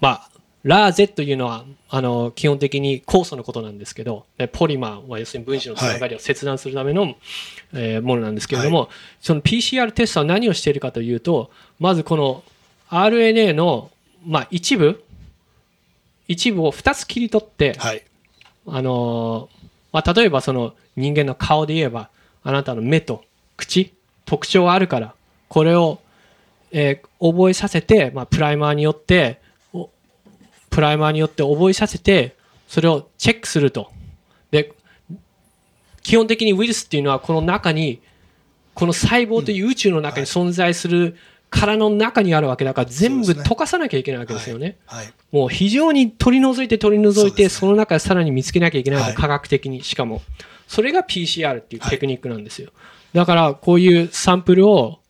[0.00, 0.30] まあ、
[0.64, 7.16] ラーゼというのはあの基本的に酵素のことなんですけど、でポリマーは要するに分子のつながりを切断するための、
[7.72, 8.88] えーものなんですけれども、
[9.20, 12.44] その PCR テストは何をしているかというと、まずこの
[12.90, 13.90] RNA の、
[14.24, 15.02] まあ、一部、
[16.28, 18.02] 一部を2つ切り取って、はい。
[18.66, 22.08] あのーまあ、例えばその人間の顔で言えば
[22.42, 23.24] あなたの目と
[23.56, 23.92] 口
[24.24, 25.14] 特徴があるから
[25.48, 26.00] これを、
[26.70, 29.41] えー覚えさせて、まあ、プライマーによってお
[30.72, 32.34] プライマーによって覚えさせて
[32.66, 33.92] それをチェックすると
[34.50, 34.72] で
[36.02, 38.00] 基本的にウイルスっていうのはこの中に
[38.74, 41.16] この細胞という宇宙の中に存在する
[41.50, 44.78] 殻の中にあるわけだから全部溶かさなきゃいけないわけですよね。
[44.86, 45.12] はい。
[45.30, 50.22] もう非常に取り除いて取り除いて、その中でさらに見つけなきゃいけない科学的に、しかも。
[50.66, 52.70] それが PCR っていうテクニックなんですよ。
[53.12, 55.00] だから、こういうサンプルを、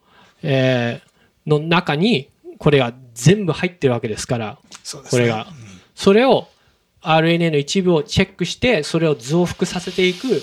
[0.43, 1.13] えー
[1.47, 4.59] の中に、これが全部入ってるわけですから、
[5.03, 5.09] ね。
[5.11, 5.47] これが。
[5.95, 6.49] それを
[7.03, 10.43] RNA の一部をチェックして、それを増幅させていく、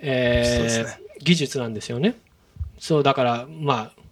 [0.00, 2.16] えーね技術なんですよね。
[2.80, 4.02] そう、だから、まあ、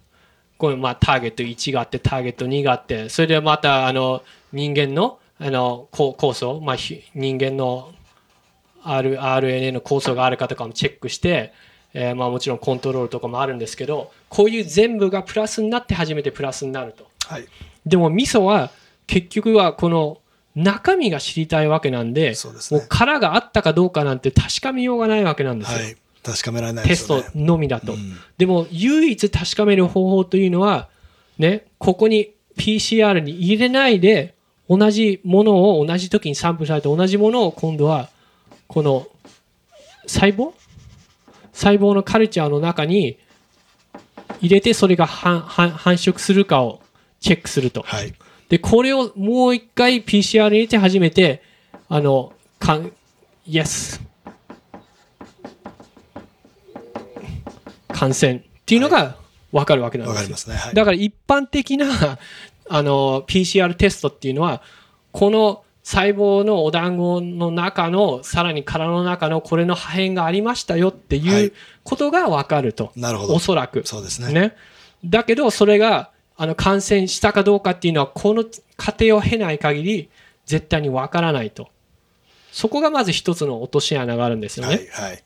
[0.61, 4.21] これまあターゲット1があってターゲット2があってそれでまたあの
[4.53, 7.95] 人間のあのこ酵素、まあ、ひ人間の
[8.83, 11.51] R RNA の酵素があるかとかもチェックして、
[11.95, 17.45] えーまあ、もちろんコントロールとかもあるんですけどこういう全部がプラスになって初めてプラスになるとはい。
[17.85, 18.71] でも味噌は
[19.07, 20.19] 結局はこの
[20.55, 22.79] 中身が知りたいわけなんでそうですね。
[22.79, 25.97] もう殻があったかどうかなんて確かめようがないわけなんですよ、はい。
[26.23, 27.23] 確かめられないテスト。
[27.35, 28.17] のみだと、うん。
[28.37, 30.89] でも唯一確かめる方法というのは
[31.37, 34.35] ねここに PCR に入れないで
[34.69, 38.09] 同じものを同じ時にサンプルされて同じものを今度は
[38.67, 39.07] この
[40.05, 40.53] 細胞？
[41.53, 43.17] 細胞のカルチャーの中に
[44.39, 46.80] 入れてそれが繁殖するかを
[47.21, 47.83] チェックすると。
[47.83, 48.13] はい。
[48.49, 51.41] で、これをもう一回 PCR に入れて初めて、
[51.87, 52.91] あの、かん、
[53.47, 54.01] Yes。
[57.87, 59.15] 感染っていうのが
[59.51, 60.15] 分かるわけなんですよ。
[60.15, 60.55] わかりますね。
[60.55, 60.73] はい。
[60.73, 61.87] だから一般的な
[62.69, 64.61] あの PCR テストっていうのは
[65.11, 71.53] この細胞のお団子の中のさらに殻の中のこれの破片がありましたよってはいいう
[71.83, 73.81] ことが分かると、なるほどおそらく。
[73.85, 74.31] そうですね。
[74.31, 74.55] ね、
[75.03, 78.43] だけどそれがあの感染したかどうかっていうのはこの
[78.75, 80.09] 過程を経ない限り
[80.47, 81.69] 絶対に分からないと
[82.51, 84.75] そこがまず一つの落とし穴があるんですよね。
[84.75, 84.87] はい。
[85.09, 85.23] はい。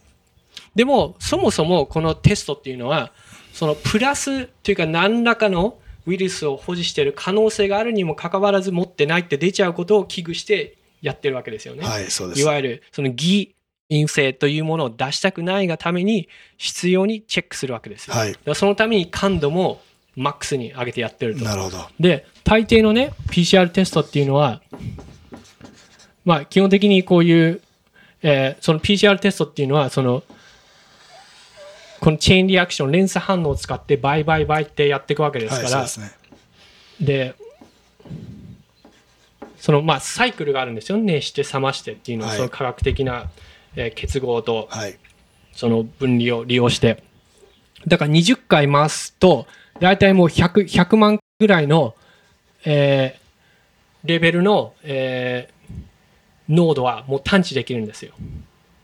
[0.76, 3.14] でもそもそもこのテストっていうのは
[3.54, 11.86] そのプラスというか何らかのウイルスを保持している可能性があるにもかかわらず持ってないって出ちゃうことを危惧してやってるわけですよね。
[11.86, 12.12] はい。
[12.12, 12.42] そうです。
[12.42, 13.56] いわゆるその偽
[13.90, 18.16] 陰性というものを出したくないがために必要にチェックするわけですよ。
[18.16, 19.82] はいそのために感度も
[20.16, 21.44] マックスに上げてやってると。
[21.44, 21.88] なるほど。
[22.00, 24.62] で、大抵のね、PCR テストっていうのは、
[26.24, 27.62] まあ、基本的にこういう、
[28.22, 30.24] えーその PCR テストっていうのは、その、
[32.00, 36.14] このチェーンリアクション、連鎖反応を使って、倍倍倍ってやっていくわけですはい、から、そうです
[37.02, 37.06] ね。
[37.06, 37.36] で、
[39.60, 40.98] その、まあ、サイクルがあるんですよ。
[40.98, 43.30] 熱して冷ましてっていうのは、はいその科学的な、
[43.76, 44.98] えー結合と、はい。
[45.54, 47.04] その分離を利用して。
[47.88, 49.48] だから20回回すと、
[49.80, 51.96] 大体もう100、100万ぐらいの、
[52.66, 53.26] えー
[54.06, 55.56] レベルの、えー
[56.48, 58.14] 濃度はもう探知できるんですよ。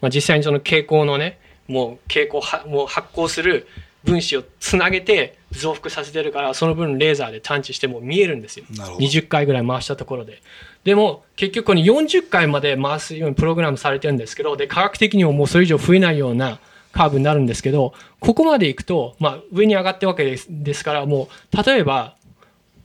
[0.01, 3.67] まあ、実際にその蛍光のね、もう蛍光は、もう発光する
[4.03, 8.65] 分子をつなげて増幅させてるから、その分レーザーで探知しても見えるんですよ。
[8.71, 9.05] なるほど。
[9.05, 10.41] 20回ぐらい回したところで。
[10.83, 16.59] でも、結局この40回まで回すようにプログラムされてるんですけど、で、科学的にももうそれ以上増えないような
[16.91, 22.15] カーブになるんですけど、ここまで行くと、まあ、上に上がってるわけですですから、もう、例えば、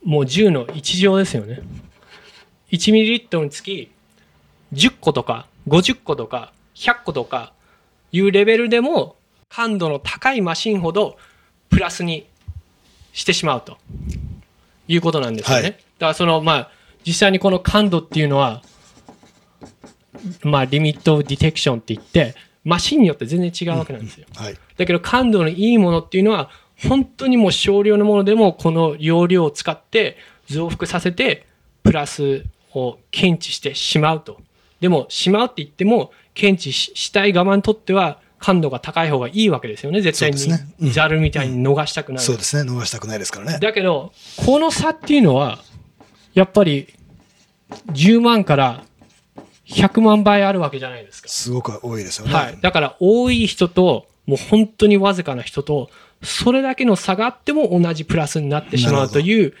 [0.03, 1.61] もう10の1乗ですよね。
[2.71, 3.89] 1ミリリットルにつき、
[4.73, 7.53] 10個とか、50個とか、100個とか
[8.11, 9.15] いうレベルでも、
[9.49, 11.17] 感度の高いマシンほど、
[11.69, 12.27] プラスに
[13.13, 13.77] してしまうと。
[14.87, 15.63] いうことなんですよね。
[15.63, 16.71] はいだからそのまあ
[17.05, 18.61] 実際にこの感度っていうのは
[20.43, 22.35] まあリミットディテクションって言って
[22.67, 24.27] マシンによって全然違うわけなんですよ。
[24.35, 24.57] はい。
[24.75, 26.49] だけど感度のいいものっていうのは
[26.83, 31.47] 本当にもう少量のものでもこの容量を使って増幅させて
[31.83, 34.41] プラスを検知してしまうと。
[34.81, 40.01] でもしまうって言っても検知ししたい側にとっては感度が高い方がいいわけですよね。
[40.01, 42.23] 絶対にザルみたいに逃したくない。
[42.23, 42.69] そうですね。
[42.69, 43.59] 逃したくないですからね。
[43.59, 44.11] だけど、
[44.45, 45.59] この差っていうのは、
[46.33, 46.93] やっぱり
[47.93, 48.83] 10万から
[49.67, 51.29] 100万倍あるわけじゃないですか。
[51.29, 52.33] すごく多いですよね。
[52.33, 52.57] はい。
[52.61, 55.89] だから、多い人と、もう本当にわずかな人と、
[56.23, 59.53] それだけの差があっても同じプラスになってしまうという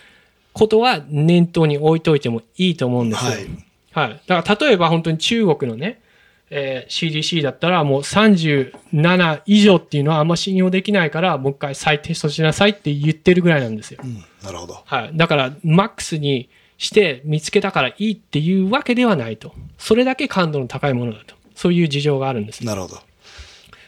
[0.53, 3.31] ことは念頭に置いといてもいいと思うんですよ。
[3.31, 4.09] はい。
[4.09, 4.21] はい。
[4.27, 6.01] だから例えば本当に中国のね、
[6.49, 13.99] えー CDC だったらもう37以上っていうのはあんま信用できないからもう一回再テストしなさいって言ってるぐらいなんですよ。
[14.03, 14.23] うん。
[14.43, 14.81] なるほど。
[14.85, 15.11] はい。
[15.13, 19.53] だからマックスにして見つけたからいいっていうわけではないと。
[19.77, 21.35] それだけ感度の高いものだと。
[21.55, 22.63] そういう事情があるんです。
[22.65, 22.99] なるほど。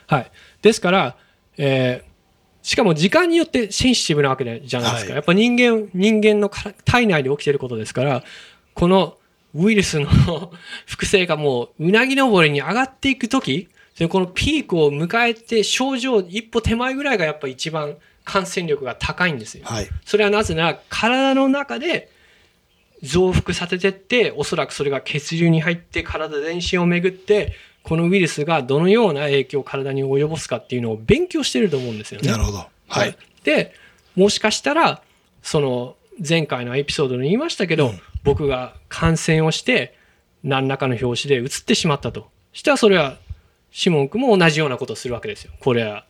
[0.08, 0.32] はい。
[0.62, 1.16] ですから、
[1.58, 2.10] えー
[2.62, 5.12] しかも時間によってセンシティブなわけじゃないですか。
[5.12, 6.50] はいやっぱ人間、人間の
[6.86, 8.24] 体内で起きていることですから、
[8.74, 9.18] この
[9.56, 10.08] ウイルスの
[10.86, 19.64] 複製がもううなぎ登りに上がっていくとき、それこのピークを迎えて症状一歩手前ぐらいがやっぱ一番感染力が高いんですよ。
[19.66, 19.88] はい。
[20.06, 22.12] それはなぜなら体の中で
[23.04, 32.30] 増幅させてっておそらくそれが血流に入って体全身を巡ってこのウイルスがどのような影響を体に及ぼすかっていうのを勉強してると思うんですよね。
[32.30, 32.66] なるほど。
[32.88, 33.18] はい。
[33.44, 33.74] で
[34.16, 35.02] もしかしたら
[35.42, 35.96] その
[36.28, 39.98] 前回のエピソードで言いましたけど、うん僕が感染をして
[40.44, 43.16] 何らかの表紙で移ってしまったとしたらそれは
[43.72, 45.54] シモン君も同じようなことをするわけですよ。
[45.62, 46.04] これは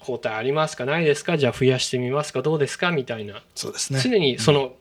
[0.00, 0.84] 抗体ありますか？
[0.84, 1.38] ないですか？
[1.38, 2.42] じゃあ増やしてみますか？
[2.42, 2.90] どうですか？
[2.90, 4.00] みたいなそうですね。
[4.02, 4.74] 常にその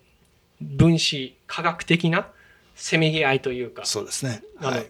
[0.64, 2.28] 分子科学的な
[2.76, 4.42] せめぎ合いというか、そうですね。
[4.58, 4.88] はい。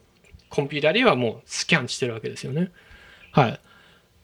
[0.49, 2.71] コンピューターではもうスキャンしてるわけですよね。
[3.31, 3.59] はい。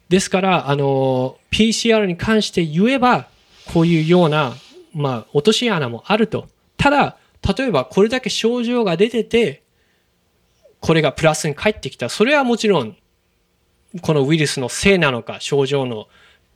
[0.09, 3.27] ですから、あの、PCR に関して言えば、
[3.73, 4.55] こういうような、
[4.93, 6.47] まあ、落とし穴もあると。
[6.77, 7.17] ただ、
[7.57, 9.63] 例えばこれだけ症状が出てて、
[10.79, 12.09] これがプラスに返ってきた。
[12.09, 12.95] それはもちろん、
[14.01, 16.07] このウイルスのせいなのか、症状の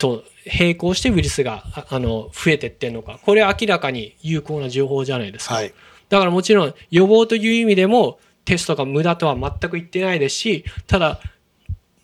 [0.04, 0.24] と
[0.60, 3.20] 並行してウイルスがああの増えてってんのか。
[3.24, 5.56] これは明らかに有効な情報じゃないですか。
[5.56, 5.74] はい。
[6.10, 11.20] だからもちろん予防という意味でもテストが無駄とは全く言ってないですし、ただ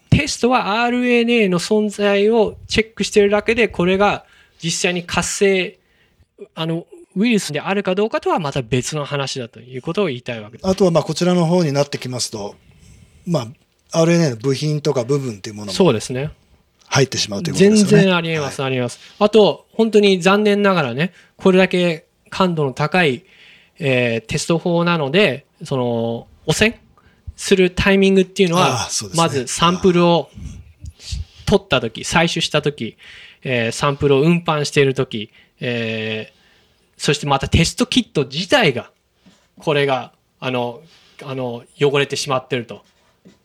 [0.10, 4.26] テストは RNA の存在をチェックしてるだけで、これが
[4.64, 5.80] 実際に活性、
[6.56, 6.86] あの、
[7.16, 10.68] ウイルスであるかどうかとはまた別の話だということを言いたいわけです。
[10.68, 12.56] あとは、まあ、こちらの方になってきますと、
[13.26, 13.52] ま
[13.92, 16.32] あ、RNA の部品とか部分っていうものもそうですね。
[16.89, 18.06] 入ってしまうということで全すよね。
[18.06, 18.99] 然ありえます、ありえます。
[19.19, 23.23] あと、本当に残念ながらね、これだけ感度の高い、
[23.80, 26.80] えーテスト法なので、その、汚染
[27.36, 30.30] するタイミングっていうのあはねまずサンプルを
[31.45, 32.97] 取ったとき、採取したとき、
[33.43, 36.40] えーサンプルを運搬しているとき、えー
[36.98, 38.92] そしてまたテストキット自体が、
[39.58, 40.12] これが、
[40.42, 40.81] あの、
[41.23, 42.83] あの、汚れてしまってると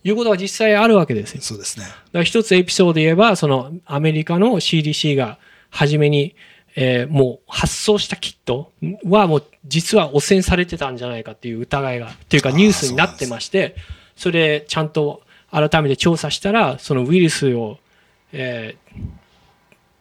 [0.02, 1.42] いうことが実際あるわけですよ。
[1.42, 1.86] そうですね。
[1.86, 5.38] だから一つエピソードで言えば、そのアメリカの CDC が
[5.70, 6.34] 初めに、
[6.76, 8.72] えーもう発送したキット
[9.04, 13.76] はもう実は汚染されてたんじゃないかっていう疑いが、というかニュースになってまして、
[14.16, 17.78] それでちゃんと改めて調査したら、そのウイルスを、
[18.32, 19.24] えー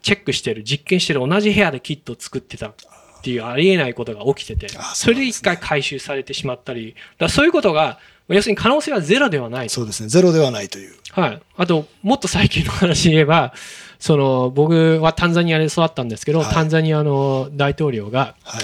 [0.03, 2.73] チェックしてる、実験してる同じ部屋でキットを作ってたっ
[3.23, 7.99] ていうありえないことが起きてて、あそれで一回回収されてしまったり、だそういうことが、
[8.29, 9.69] 要するに可能性はゼロではない。
[9.69, 10.09] そうですね。
[10.09, 10.95] ゼロではないという。
[11.11, 11.41] はい。
[11.57, 13.53] あと、もっと最近の話で言えば、
[13.99, 18.63] その、僕はタンザニアで育ったんですけど、はいタンザニアの大統領が、はい。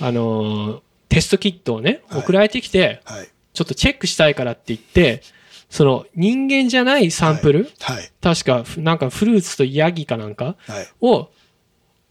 [0.00, 3.28] あの、テストキットをね、はい送られてきて、はい。
[3.52, 5.22] ちょっとチェックしたいからって言って、
[5.68, 8.10] その人間じゃないサンプル、はい。
[8.20, 10.88] 確かふなんかフルーツとヤギかなんかはい。
[11.00, 11.30] を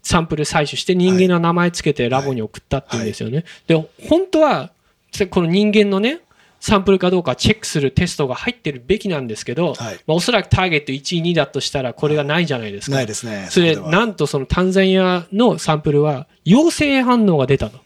[0.01, 3.43] サンプル採取して人間の名前つけてラボに送ったっていうんですよね。
[3.67, 3.75] で、
[4.07, 4.71] 本当は
[5.11, 6.21] つこの人間のね、
[6.59, 12.97] サンプルかどうかチェックするテストが入ってるべきなんですけど、はいまあ、おそらくターゲット1位、2だとしたらこれがないじゃないですか。
[12.97, 13.47] ないですね。
[13.49, 17.79] それなんとそのタンザニアのサンプルは陽性反応が出たと。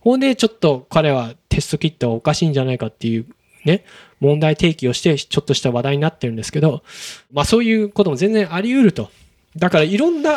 [0.00, 3.26] ほんで、ちょっと彼はテストキットはおかしいんじゃないかっていう
[3.64, 3.84] ね、
[4.20, 6.82] 問題提起をして、ちょっとした話題になってるんですけど、
[7.32, 9.10] まあそういうことも全然あり得ると。
[9.56, 10.36] だからいろんな、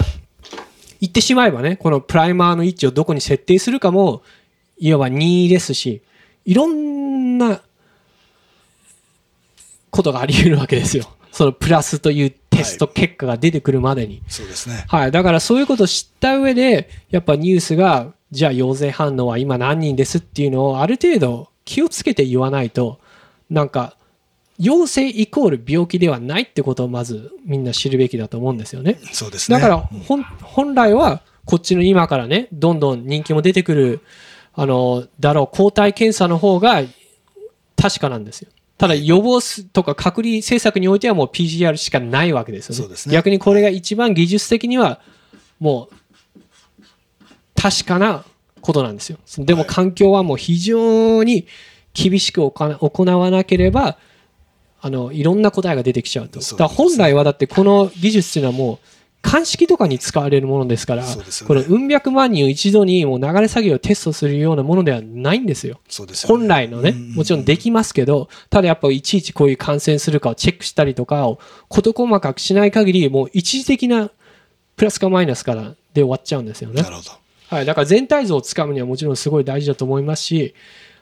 [1.02, 4.22] 言ってしまえばね、このプライマーの位置をどこに設定するかも、
[4.80, 6.02] いわば任意ですし、
[6.46, 7.62] いろんな
[9.92, 11.06] ことがあり得るわけですよ。
[11.32, 14.22] そのプラスというテスト結果が出てくるまでに。
[14.28, 14.86] そうですね。
[14.88, 15.12] はい。
[15.12, 23.00] だからそういうことを知った上で、やっぱニュースが、じゃあ陽性反応は今何人ですっていうのをある程度気をつけて言わないと、
[23.50, 23.96] なんか、
[24.60, 29.00] 陽性イコール病気ではないってことをまずみんな知るべきだと思うんですよね。
[29.14, 29.58] そうですね。
[29.58, 34.02] だから、ほん本来はこっちの今からね、どんどん人気も出てくる、
[34.54, 36.84] あの、だろう、抗体検査の方が
[37.78, 38.50] 確かなんですよ。
[38.80, 42.82] ただ予防すとか隔離政策においてはもう PCR しかないわけですよね。
[42.82, 45.02] そうですね逆にこれが一番技術的には
[45.60, 45.96] もう
[47.62, 48.24] 確かな
[48.62, 49.18] ことなんですよ。
[49.38, 51.46] でもはい環境はもう非常に
[51.94, 53.98] 厳しく行わなければ、
[54.80, 56.40] あの、いろんな答えが出てきちゃうと。
[56.56, 58.78] だ本来はだってこの技術っていうのはもう
[59.22, 61.10] 鑑識とかに使われるものですから、ね
[61.46, 65.80] このうん百万人を一度にもう流れ作業をテストするようなものではないんですよ。
[65.90, 74.10] そうですよね本来のね、うんもちろんできますけど、ただやっぱいちいちこういう感染するかをチェックしたりとかを事細かくしない限り、もう一時的な
[74.78, 76.90] プラスかマイナスからで終わっちゃうんですよねな。
[76.90, 77.12] るほど。
[77.50, 80.54] はい、だから全体像をつかむにはもちろんすごい大事だと思いますし、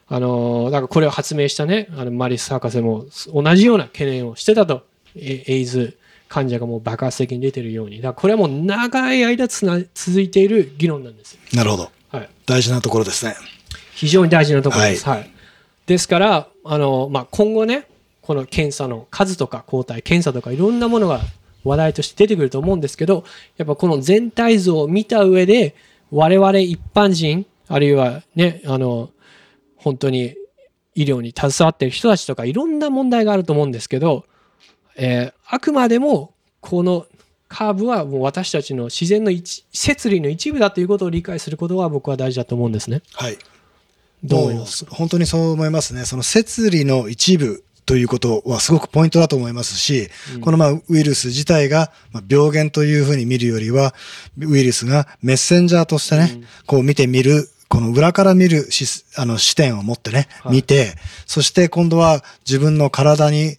[0.07, 4.83] あのーだからこれを発明したね、あのマリス博士も同じような懸念をしてたと、
[5.15, 5.97] エエイズ
[6.27, 11.39] 患者がもう爆発的に出てるように、だからこれはもう長い間つな続いている議論なんですよ。
[11.53, 11.91] なるほど。
[12.09, 13.35] はい、大事なところですね。
[13.93, 15.05] 非常に大事なところです。
[15.07, 15.31] はい
[15.87, 17.87] ですから、あのまあ、今後ね、
[18.21, 21.21] この検査の数とか抗体検査とかいろんなものが
[21.63, 23.23] 話題として出てくると思うんですけど、
[23.55, 25.75] やっぱこの全体像を見た上で、
[26.11, 29.11] 我々一般人、あるいはね、あの、
[29.77, 30.35] 本当に
[30.93, 34.25] 医療に携わっている人たちとかいろんな問題があると思うんですけど、
[34.97, 37.05] えーあくまでもこの
[37.47, 43.01] カーブはもう私たちの自然の一摂理の一部だということを理解することが僕は大事だと思うんですね。
[43.13, 43.37] はい。
[44.25, 44.83] どう思います？
[44.83, 46.03] もう本当にそう思いますね。
[46.03, 50.09] その摂理の一部ということはすごくポイントだと思いますし、
[50.41, 53.95] このまあウイルス自体がまあ病原というふうに見るよりは、
[54.39, 60.95] ウイルスがメッセンジャーとしてね、こう見てみる、この裏から見るしあの視点を持ってね、はい見て、
[61.25, 63.55] そして今度は自分の体に、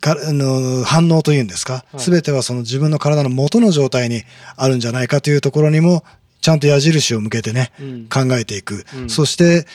[0.00, 2.00] かあの反応というんですか、はい。
[2.00, 4.22] すべてはその自分の体の元の状態に
[4.56, 6.04] あるんじゃないかというところにも、
[6.40, 8.08] ちゃんと矢印を向けてね、うん。
[8.08, 8.84] 考えていく。
[8.96, 9.10] うん。
[9.10, 9.66] そして、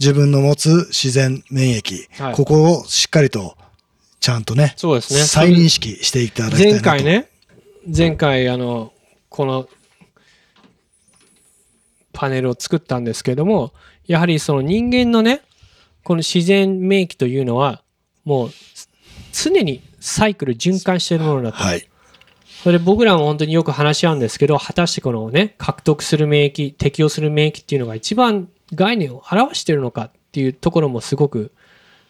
[0.00, 2.34] 自分の持つ自然免疫、はい。
[2.34, 3.56] ここをしっかりと、
[4.20, 5.20] ちゃんとね、そうですね。
[5.20, 6.72] 再認識していただきたい。
[6.72, 7.28] 前回ね、
[7.96, 8.92] 前回、あの、
[9.28, 9.68] この
[12.12, 13.72] パネルを作ったんですけども、
[14.06, 15.42] やはりその人間のね、
[16.02, 17.82] この自然免疫というのは、
[18.24, 18.50] もう
[19.44, 21.58] 常にサイクル循環しているものだと。
[21.58, 21.88] はい。
[22.62, 31.52] それ僕らも本当によく話し合うんですけど、果たしてこのね、獲得する免疫、適応する免疫っていうのが一番概念を表しているのかっていうところもすごく、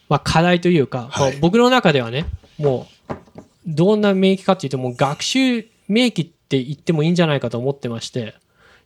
[0.08, 2.24] まあ課題というか、はいまあ僕の中ではね、
[2.58, 3.12] もう、
[3.66, 8.34] どんな免疫かっていうと、もう学習免疫って言ってもいいんじゃないかと思ってまして、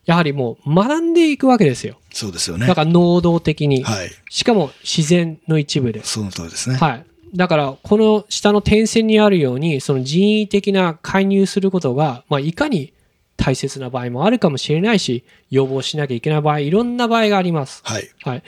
[0.05, 1.97] やはりもう学んでいくわけですよ。
[2.11, 2.67] そうですよね。
[2.67, 4.11] だから能動的に、はい。
[4.29, 6.03] しかも自然の一部で。
[6.03, 6.75] その通りですね。
[6.75, 7.05] はい。
[7.35, 12.93] だから、この下の点線にあるように、その人為的な介入することが、まあ、いかに
[13.37, 17.81] 大切な場合もあるかもしれないし、予防しなきゃいけない場合、いろんな場合があります。
[17.85, 18.09] はい。
[18.23, 18.43] はい。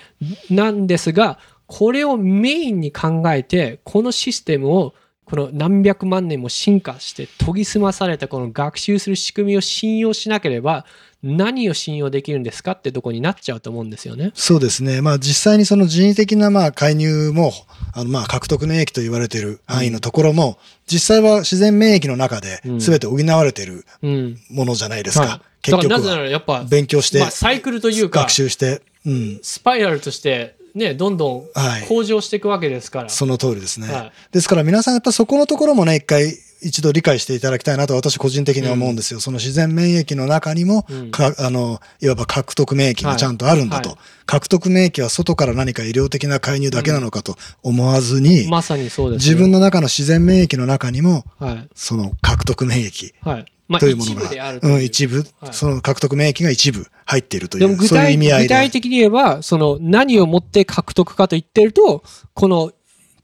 [0.49, 4.93] なんですが、これをメインに考えて、このシステムを
[5.25, 10.85] この何百万年も進化して研ぎ澄まされたこの学習する仕組みを信用しなければ
[11.25, 14.31] 何を信用できるんですかってとこになっちゃうと思うんですよね。
[14.35, 15.01] そうですね。
[15.01, 17.51] まあ実際にその人為的なまあ介入も、
[17.93, 24.37] あのまあ獲得免疫と言われている範囲のところも、実際は自然免疫の中でうん全て補われているうん。
[24.51, 25.25] ものじゃないですか。
[25.25, 29.39] はい結局なぜなはらやっぱ、勉強して、まあ、サイクルというか学、習して、うん。
[29.41, 33.09] スパイラルとしてね、どんどんはい向上していくわけですから。
[33.09, 33.91] その通りですね。
[33.91, 39.19] はいですから皆さんやっぱそこのところもね、一回一度理解していただきたいなと私個人的には思うんですよ。
[39.19, 43.89] その自然免疫の中にも、うんかあの、いわば獲得免疫がちゃんとあるんだと。
[43.89, 51.69] はい獲得免疫は外から何か医療的な介入だけなのかと思わずに、まさにそうです、自分の中の自然免疫の中にも、はい。
[51.75, 53.45] その獲得免疫はい。
[53.67, 58.47] まあ、というものが、ううん、一部、はいその獲得免疫が一部入っているという、そういう体意味合いで。
[58.47, 62.03] 具体的に言えば、その何をもって獲得かと言ってると、
[62.33, 62.71] この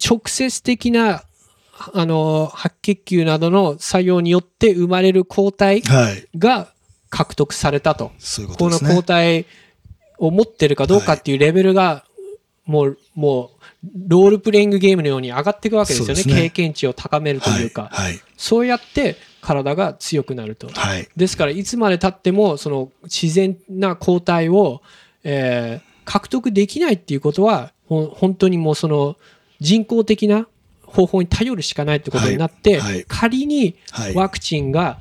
[0.04, 1.24] 直接的な
[1.94, 6.28] あの白血球などの作用によって生まれる抗体はい。
[6.38, 6.72] が
[7.10, 8.12] 獲得されたと。
[8.20, 8.96] そういうこことのですね。
[8.96, 9.46] 抗体
[10.18, 12.06] を持ってるかどうかっていうレベルが、
[12.66, 13.52] もう、も
[13.84, 16.24] う、ロールプレイングゲームのように上がっていくわけですよね。
[16.24, 18.20] ね経験値を高めるというか、はい。
[18.38, 20.70] そうやって体が強くなると。
[20.70, 21.10] はい。
[21.18, 24.82] ですから、いつまでたっても、その自然な抗体を、
[25.24, 29.18] えー獲得できないっていうことは、本当にもうその
[29.60, 30.48] 人工的な
[30.92, 34.14] 方法に頼るしかないってことになって、はいはい仮にはい。
[34.14, 35.00] ワクチンが、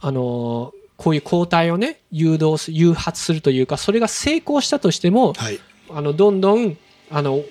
[0.00, 5.58] あのーこういう抗体をね、誘導す、誘発するというか、それが成功したとしても、はい。
[5.90, 6.76] あの、どんどん、
[7.10, 7.42] あの、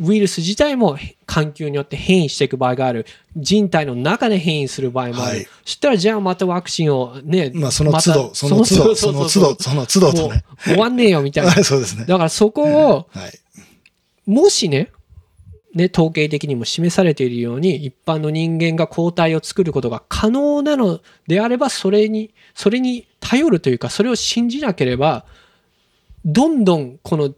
[0.00, 3.06] ウイルス自体も環境によって変異していく場合がある。
[3.36, 5.36] 人体の中で変異する場合もある。
[5.36, 10.44] はいそしたら、じゃあまたワクチンをね、まあ、その都度、またその都度、その都度、その都度とね。
[10.64, 11.50] 終わんねえよみたいな。
[11.52, 12.06] はい、そうですね。
[12.06, 13.38] だからそこを、はい。
[14.26, 14.90] もしね、
[15.78, 25.24] ね、統計的にも示されているように、一般の人間が抗体を作ることが可能なのであれば、それに、それに頼るというか、それを信じなければ、
[26.24, 27.32] どんどんこの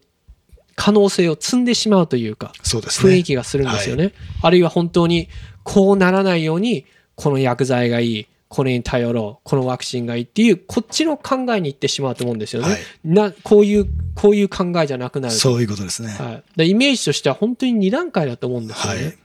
[0.75, 3.13] 可能性を積んでしまうというか、そうですね。
[3.13, 4.13] 雰囲気がするんですよね。
[4.41, 5.29] あるいは本当に
[5.63, 6.87] こうならないように、
[7.17, 12.69] この薬剤がいい、これに頼ろう、このワクチンがいいっていう、こっちの考えに行ってしまうと思うんですよね。
[12.69, 13.87] はいなこういう、
[14.17, 15.41] こういう考えじゃなくなると。
[15.41, 16.09] そういうことですね。
[16.09, 19.17] はい、でイメージとしては本当に2段階だと思うんですよね。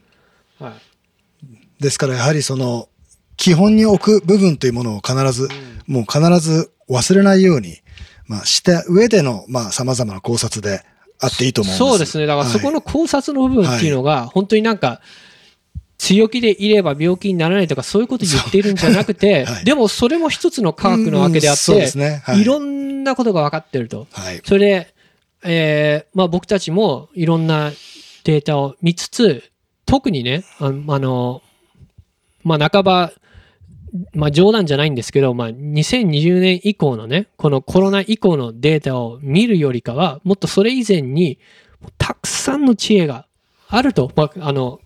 [0.58, 0.72] はい
[1.80, 2.88] ですから、やはりその、
[3.36, 5.48] 基本に置く部分というものを必ず、
[5.86, 7.78] もう必ず忘れないように、
[8.26, 10.82] まあ、した上での、まあ、様々な考察で
[11.20, 11.78] あっていいと思うんです。
[11.78, 12.26] そうですね。
[12.26, 15.00] だからそこはいの考察の部分っていうのが、本当になんか、
[15.98, 22.22] 強気でいれば病気にならないとかそういうこと言っているんじゃなくて、はいでもそれも一つの科学のわけであって、すね。
[22.24, 24.06] はいいろんなことが分かってると。
[24.12, 24.40] はい。
[24.44, 24.94] それで、
[25.44, 27.70] えーまあ、僕たちもいろんな
[28.24, 29.44] データを見つつ、
[29.86, 31.42] 特にね、あの、あの
[32.42, 33.12] まあ、半ば、
[34.12, 41.38] まあ、冗談じゃないんですけど、まあ、2020年以降のね、このコロナ以降のデータを見るよりかは、もっとそれ以前に、
[41.98, 43.26] たくさんの知恵が
[43.68, 44.80] あると、まあ、あの、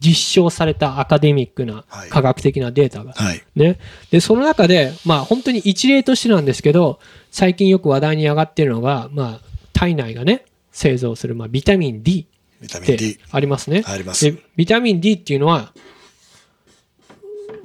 [0.00, 3.12] 実証されたアカデミックなはい科学的なデータが。
[3.12, 3.42] はい。
[3.56, 3.78] ね。
[4.10, 12.26] で、その中で、まあ本当に一例としてなんですけど、最近よく話題に上がっているのが、まあ体内がね、製造する、まあ、ビタミン D っ
[12.60, 13.20] ビタミン D て。
[13.30, 13.82] ありますね。
[13.86, 14.24] あります。
[14.24, 15.72] で、ビタミン D っていうのは、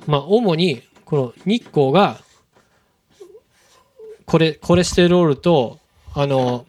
[0.08, 2.20] まあ主にこの日光が、
[4.26, 5.80] コレコレステロールと、
[6.14, 6.66] あの、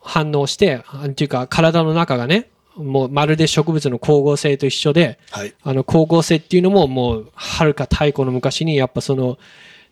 [0.00, 5.54] 反応して、なんていうか体の中がね、もうまるで植物の光合成と一緒で、はい。
[5.62, 9.38] あの光合成っていうのももうはるか太古の昔にやっぱその、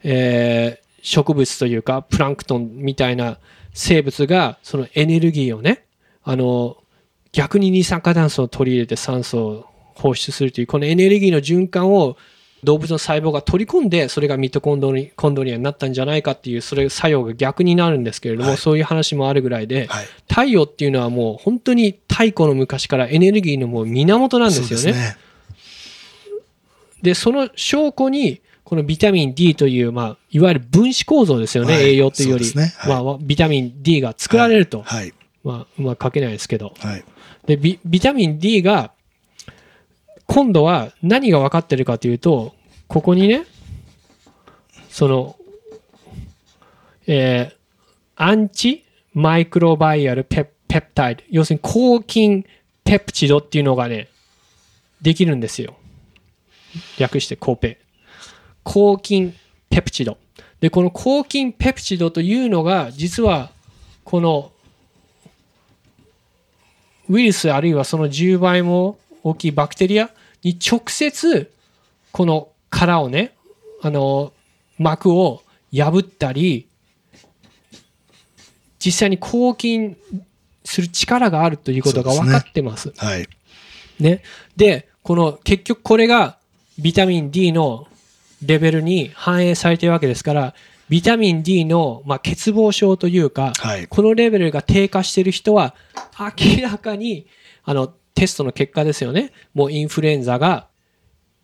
[0.02, 3.38] えー植物というかプランクトンみたいな
[3.74, 5.84] 生物がそのエネルギーをね
[6.22, 6.76] あの
[7.32, 12.16] 逆に二酸化炭素を取り入れて酸素を放出するというこのエネルギーの循環を
[12.64, 20.06] 動物の細胞が取り込んでそれがミトコンドリコンドリアになったんじゃないかっていうそれ作用が逆になるんですけれども、はいそういう話もあるぐらいで、はい。
[20.28, 24.84] 太陽っていうのはもう本当に太古の昔からエネルギーのもう源なんですよね。
[24.84, 25.16] ですね。
[27.02, 35.12] で、その証拠に、このビタミン D という、まあ、いわゆる分子構造ですよね、はい栄養というより、ねはいまあ、ビタミン D が作られると、はい。
[35.44, 37.04] まあ、うまく書けないですけど、はい。
[37.46, 38.92] でビ、ビタミン D が、
[40.26, 42.54] 今度は何が分かってるかというと、
[42.88, 43.44] ここにね、
[44.90, 45.36] その、
[47.06, 47.62] えー
[48.14, 52.46] アンチマイクロバイアルペペプタイド、要するに抗菌
[52.84, 54.08] ペプチドっていうのがね、
[55.00, 55.74] できるんですよ。
[56.98, 57.78] 略して抗ペ。
[58.62, 59.34] 抗菌
[59.70, 60.18] ペプチド。
[60.60, 63.50] で、この抗菌ペプチドというのが、実は、
[64.04, 64.52] この
[67.08, 70.10] ウイルスあるいはその10倍も大きいバクテリア
[70.42, 71.52] に直接、
[72.10, 73.34] この殻をね、
[73.82, 74.32] あの、
[74.78, 75.42] 膜を
[75.72, 76.68] 破ったり、
[78.78, 79.96] 実際に抗菌
[80.64, 82.92] する力があるということが分かってます。
[82.96, 83.28] はい。
[84.00, 84.22] ね。
[84.56, 86.38] で、この結局これが
[86.78, 87.86] ビタミン D の
[88.44, 90.54] レベルに反映されているわけですから、
[90.88, 95.74] ビタミン D の、まあ、欠乏症というか、はいこのレベルが低下している人は、
[96.18, 97.26] 明らかに、
[97.64, 99.32] あの、テストの結果ですよね。
[99.54, 100.68] もうインフルエンザが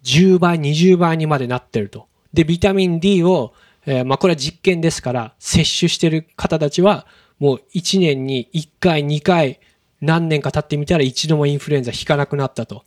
[0.05, 2.07] 10倍、20倍にまでなってると。
[2.33, 3.53] で、ビタミン D を、
[3.87, 7.07] えーまあ、これは実験ですから、摂取している方たちは、
[7.39, 9.61] もう1年に1回、2回、
[10.01, 12.85] 何年か経ってみたら一度もインフルエンザ引かなくなったと。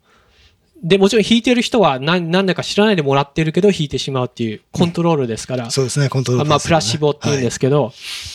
[0.83, 7.93] で、もちろん引いてる人は何何だか知らないでもらってるけど引いてしまうっていうコントロールですから、そうですね、コントロール、あまあ、プラシボっていうんですけど、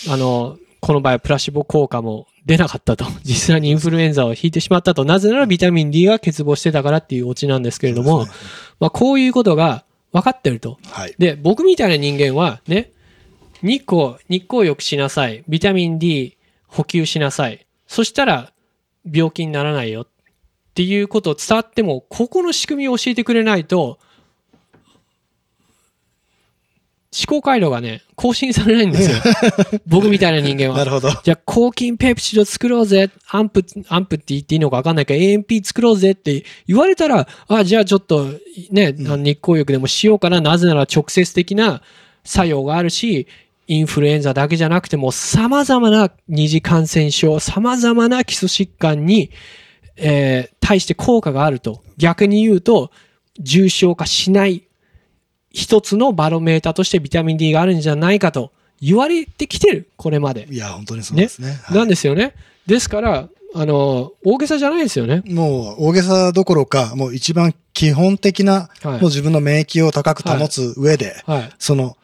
[0.09, 3.05] あの、この場合はプラシボ効果も出なかったと。
[3.25, 5.05] 実際にインフルエンザを引いてしまったと。
[5.05, 10.79] なぜならビタミン D が欠乏してたからっていうオチなんですけれども、そうですまあ、こういうことが分かってると。
[10.91, 11.15] はい。
[11.19, 12.93] で、僕みたいな人間はね、
[13.63, 15.45] 日光、日光浴しなさい。
[15.49, 17.67] ビタミン D 補給しなさい。
[17.87, 18.53] そしたら
[19.11, 20.09] 病気にならないよっ
[20.75, 23.99] ていうことを伝わっても、ここの仕組みを教えてくれないと、
[27.15, 29.17] 思考回路がね、更新されないんですよ。
[29.87, 30.79] 僕みたいな人間は。
[30.79, 31.11] なるほど。
[31.23, 33.11] じゃあ、抗菌ペプチド作ろうぜ。
[33.29, 38.27] アンプ、アンプって言っていいのか分かんないけど、AMP 作ろうぜって言われたら、あ、じゃあちょっと
[38.71, 40.41] ね、あの日光浴でもしようかな。
[40.41, 41.83] なぜなら直接的な
[42.25, 43.27] 作用があるし、
[43.69, 49.31] インフルエンザだけじゃなくても、様々な二次感染症、様々な基礎疾患に、
[49.97, 51.85] えー対して効果があると。
[51.97, 52.91] 逆に言うと、
[53.39, 54.66] 重症化しない
[55.57, 59.89] 一つのバロメーターとしてビタミン D があるんじゃないかと言われてきてる。
[59.97, 60.47] これまで。
[60.51, 61.59] いや、本当にそうですね。
[61.63, 62.35] はいなんですよね。
[62.67, 65.23] ですから、あの、大げさじゃないですよね。
[65.25, 71.51] もう大げさどころか、もう一番基本的な、はいもう自分の免疫を高く保つ上で、はい。
[71.59, 71.97] その、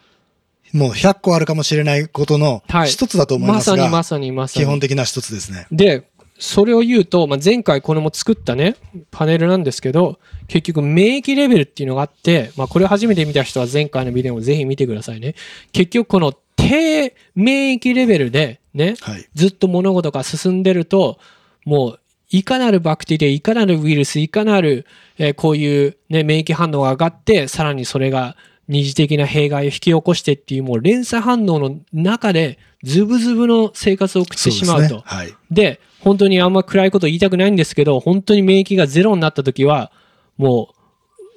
[0.73, 4.81] もう100個あるかもしれないことのはい一つだと思いまますが、さにまさにまさ基本に。
[4.81, 5.67] 的な一つですね。
[5.71, 8.75] で、それを言うと、まあ、前回これも作ったね、
[9.11, 15.35] パネルなんですけど、結局免疫レベルっていうのがあって、まあ、これを初めて見た人は前回のビデオをぜひ見てくださいね。
[15.71, 19.27] 結局この低免疫レベルでね、はい。
[19.35, 21.19] ずっと物事が進んでると、
[21.65, 24.87] もう、いかなるバクテリア、いかなるウイルス、いかなる、
[25.19, 28.35] えーこういう、ね、免疫反応が上がって、さらにそれが
[28.67, 34.87] 二次的な弊害を引き起こしてっていう、もう連鎖反応の中で、ズブズブの生活を送ってしまうと。
[34.87, 35.17] そうですね。
[35.17, 35.33] はい。
[35.51, 39.91] で、本当にあんま暗いこと言いたくないんですけど、本当に免疫がゼロになった時は、
[40.37, 40.75] もう、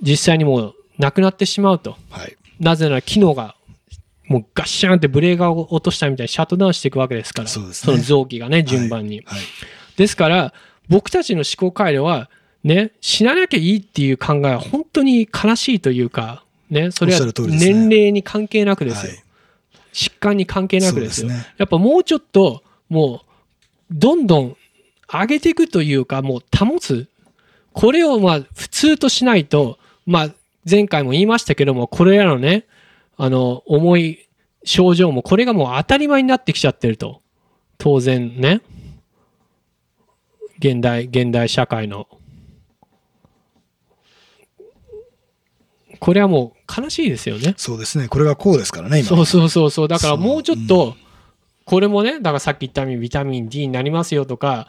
[0.02, 1.96] 実際にもう、なくなってしまうと。
[2.10, 2.36] はい。
[2.60, 3.56] なぜなら機能が
[4.28, 7.48] もうガッシャンってブレーカーを落としたみたいにシャットダウンしていくわけですから。
[7.48, 9.22] そねの臓器がね、順番に。
[9.24, 9.40] はい。
[9.96, 10.52] ですから、
[10.88, 12.28] 僕たちの思考回路は、
[12.64, 19.12] ね、死ななきゃいいっていう考えは本当に悲しいというか、ね、それは年齢に関係なくですよ。
[19.12, 19.22] はい
[19.96, 21.30] 疾患に関係なくですよ。
[21.30, 23.22] すねやっぱもうちょっと、も
[23.90, 24.56] う、どんどん
[25.10, 27.08] 上げていくというか、もう保つ。
[27.72, 30.30] これをまあ普通としないと、まあ
[30.70, 32.66] 前回も言いましたけども、これらのね、
[33.16, 34.28] あの、重い
[34.64, 37.22] 症状も、これがもう当たり前になってきちゃってると。
[37.78, 38.60] 当然ね。
[40.58, 42.06] 現代、現代社会の。
[46.00, 47.54] これはもう悲しいですよね。
[47.56, 48.08] そうですね。
[48.08, 49.08] これがこうですからね、今。
[49.08, 49.88] そうそうそうそう。
[49.88, 50.96] だからもうちょっと、
[51.64, 54.68] これもね、だからさっき言ったようにビタミン D になりますよとか、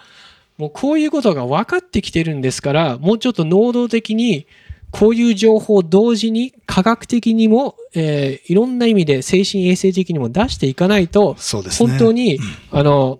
[0.57, 4.47] もうこういうことが分かってきてるんですから、もうちょっと能動的に、
[4.89, 11.89] こういう情報を同時に科学的にも、えーいろんな意味で精神衛生的にも出していかないと、そうですね。
[11.89, 12.39] 本当に、
[12.71, 13.19] あの、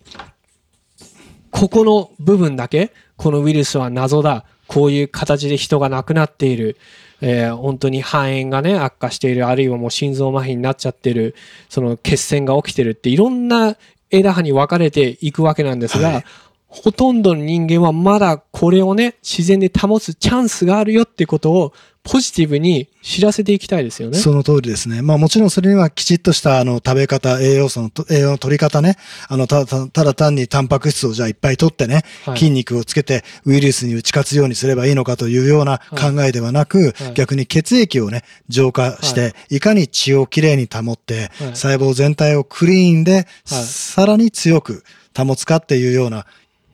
[1.51, 6.77] ここの部分だけ、このウイルスは謎だ、こういう形で人が亡くなっている、
[7.21, 11.35] えー本当に肺炎がね、悪化している、あるいはもう心臓麻痺になっちゃってる、
[11.69, 13.75] その血栓が起きてるって、いろんな
[14.09, 16.23] 枝葉に分かれていくわけなんですが、はい。
[16.67, 21.73] ほとんどの人間はまだこれをね、自然で保つチャンスがあるよってことを、
[22.09, 24.17] ポジティブに知らせていきたいですよね。
[24.17, 25.01] その通りですね。
[25.01, 28.95] まあもちろんそれにはきちっとしたあの食べ方、栄養素のと、栄養の取り方ね。
[29.27, 32.37] あの、ただ、ただ単にタンパク質をじゃあいっぱい取ってね、はい。
[32.37, 37.13] 筋肉をつけてウイルスに打ち勝つようにすればいいのかというような考えではなく、はい。
[37.13, 41.55] 逆に血液をね、浄化して、い、かに血をきれいに保って、はい。
[41.55, 43.25] 細胞全体をクリーンで、はい。
[43.45, 44.83] さらに強く
[45.15, 46.25] 保つかっていうような、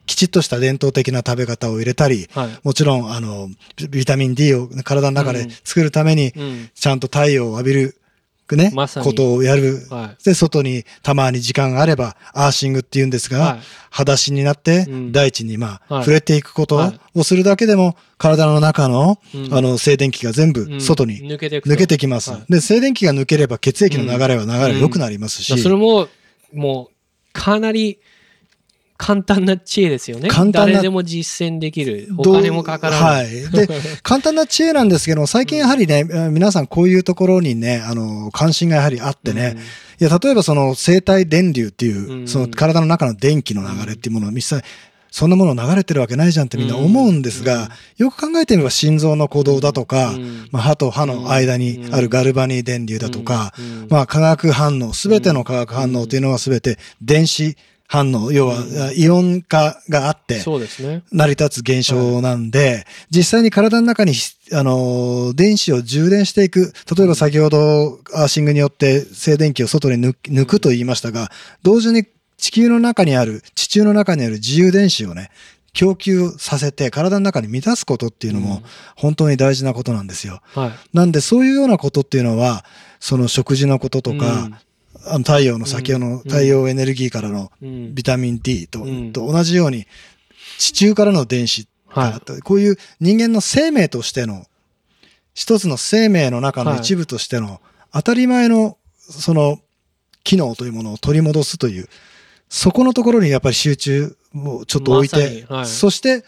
[0.06, 2.48] きちっとした伝統的な食べ方を入れたり、はい。
[2.62, 6.70] もちろん、あの、ビビタミン D を体の中で作るために、うん。
[6.74, 7.96] ちゃんと太陽を浴びる
[8.52, 9.86] ね、まことをやる。
[9.88, 13.60] はで、外にたまに時間があれば、アーシングって言うんですが、はい。
[13.90, 16.02] 裸足になってうん、大地にまあ、はい。
[16.04, 17.00] 触れていくことはい。
[17.14, 19.54] をするだけでも、体の中の、うん。
[19.54, 20.80] あの、静電気が全部うん。
[20.80, 22.30] 外に抜けてきます。
[22.32, 22.52] はい。
[22.52, 26.08] で、静電気が抜ければ血液の流れは流れ良くなりますし、それも
[26.52, 26.94] もう
[27.32, 27.98] かなり
[28.96, 30.28] 簡単な知恵ですよね。
[30.28, 32.08] 簡単な誰でも実践できる。
[32.16, 33.24] お金もかからない。
[33.24, 33.50] はい。
[33.50, 33.68] で、
[34.02, 39.56] 簡単な知恵なんですけど、最近やはりね、皆さんこういうところにね、あの、関心がやはりあってね、
[40.00, 42.28] いや、例えばその生体電流っていう、うん。
[42.28, 44.62] その体の中の電気の流れっていうものを実際、
[45.10, 50.48] そんなもの流れてるわけないじゃんってみんな思うんですが、よく考えてみれば心臓の鼓動だとか、うん。
[50.50, 53.64] まあ、歯と歯の間にあるガルバニー電流だとか、うん。
[53.64, 53.86] うん。
[53.90, 57.56] まあ、化学反応、すべての化学反応というのはすべて電子
[57.86, 58.56] 反応、要は
[58.96, 61.02] イオン化があって、そうですね。
[61.12, 64.14] 成り立つ現象なんで、実際に体の中に、
[64.52, 66.72] あの、電子を充電していく。
[66.96, 71.30] 例えば先ほどアーシングによって静電気を外に抜くと言いましたが、
[71.62, 72.06] 同時に
[72.38, 75.30] 地球の中にある、地中の中にある自由電子をね、
[75.74, 78.62] 供給させて体の中に満たすことっていうのも
[78.96, 80.40] 本当に大事なことなんですよ。
[80.54, 80.72] はい。
[80.92, 82.64] なんでそういうようなことっていうのは、
[83.00, 84.50] その食事のこととか、
[85.06, 87.94] あの太陽の先ほどの太陽エネルギーからのうん。
[87.94, 89.12] ビタミン D と,、うん。
[89.12, 89.86] と同じように
[90.58, 94.46] 地中からの電子はこういう人間の生命としての
[95.34, 97.60] 一つの生命の中の一部としての
[97.92, 99.58] 当たり前のその
[100.22, 101.88] 機能というものを取り戻すという
[102.48, 106.24] そこのところにやっぱり集中をちょっと置いて、そして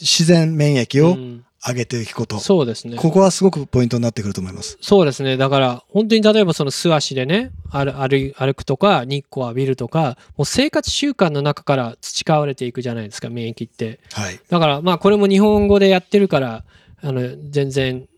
[0.00, 2.96] 自然免疫をうん上げていくこと、そうですね。
[2.96, 4.78] ここはすごくポイントになってくると思います。
[4.80, 5.36] そうですね。
[5.36, 14.00] だから、本当に例えばその素足でね、歩くとか、日光浴びるとか、もう生活習慣の中から培われていくじゃないですか、免疫って。
[14.12, 14.40] はい。
[14.48, 16.64] だから、まあ、これも日本語でやってるから、
[17.02, 18.08] あの、全然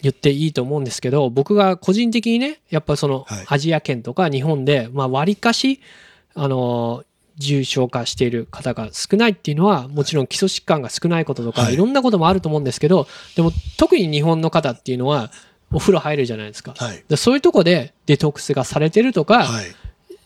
[0.00, 5.80] 言っていいと思うんですけど、僕が個人的にね、やっぱそのはい、アジア圏とか日本で、まあ、割かし、
[6.34, 7.02] あの、
[7.38, 15.30] 重症化している方が少ないっていうのは、もちろん基礎疾患が少ないこととか、はいいろんなこともあると思うんですけど、でも特に日本の方っていうのは、
[15.72, 16.74] お風呂入るじゃないですか。
[16.76, 17.04] はい。
[17.08, 19.66] でそういうとこでデトックスがされてるとか、はい。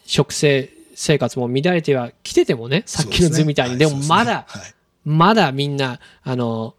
[0.04, 6.74] 食生生活も乱れてはきててもね、さっきの図みたいに、でもまだ、はいまだみんな、あの、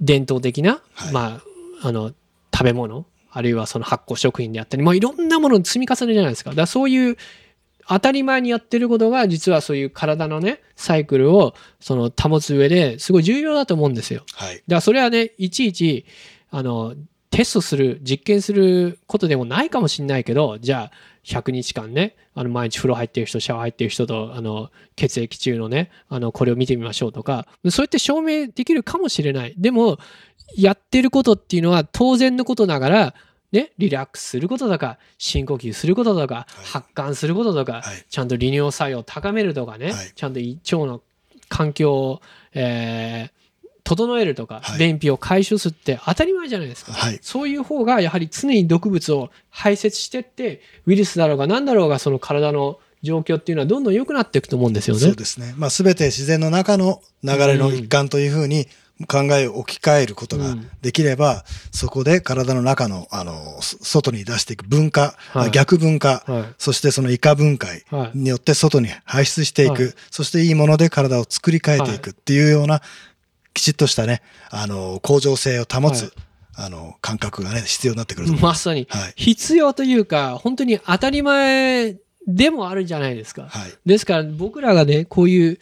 [0.00, 1.40] 伝統的な、はいま
[1.82, 2.12] あ、あの、
[2.54, 6.50] 食べ物、あるいはその発酵食品であったり、まあ、いろんなものの積み重ねじゃないですか。
[6.50, 7.16] だからそういう、
[7.88, 14.24] 当たり前にやってることが、実はそういう体のね、サイクルを、その、保つ上ですごい重要だと思うんですよ。
[14.34, 14.56] はい。
[14.56, 16.04] だからそれはね、いちいち、
[16.50, 16.94] あの、
[17.30, 20.92] テストする、実験することでもないかもしれないけど、じゃあ、
[21.24, 29.54] 100日間ね、あの毎日風呂入ってる人、シャワー入ってる人と、あの、血液中のね、あの、これを見てみましょうとか、そうやって証明できるかもしれない。
[29.56, 29.98] でも、
[30.56, 33.14] やってることっていうのは当然のことながら、
[33.52, 41.02] ね、リラックスすることとか、深呼吸することとか、発汗することとか、はいちゃんと利尿作用を高めるとかね、はいちゃんと胃腸の
[41.48, 42.22] 環境を、
[42.54, 43.42] えー
[43.84, 46.92] 整えるとか、はい便秘を解消するって当たり前じゃないですか。
[46.92, 55.00] はいそういう方がやはり常に毒物を排泄してって、ウイルスだろうが何だろうがその体の状況っていうのはどんどん良くなっていくと思うんですよね。
[55.00, 55.54] そうですね。
[55.56, 58.68] まあ、すべて自然の中の流れの一環というふうに
[59.04, 72.82] 考えを置き換えることができれば、そこで体の中の、あの、そ外に出していく分化、はい逆分化、はいそしてその以下分解はいによって外に排出していく、はいそしていいもので体を作り変えていくっていうような、
[73.54, 76.10] きちっとしたね、あの、向上性を保つ、はい
[76.54, 78.48] あの、感覚がね、必要になってくると思いま。
[78.50, 79.12] ますさにはい。
[79.16, 81.96] 必要というか、本当に当たり前
[82.26, 83.46] でもあるじゃないですか。
[83.48, 83.72] はい。
[83.86, 85.58] ですから僕らがね、こういう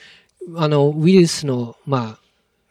[0.56, 2.19] あのウイルスの、まあ、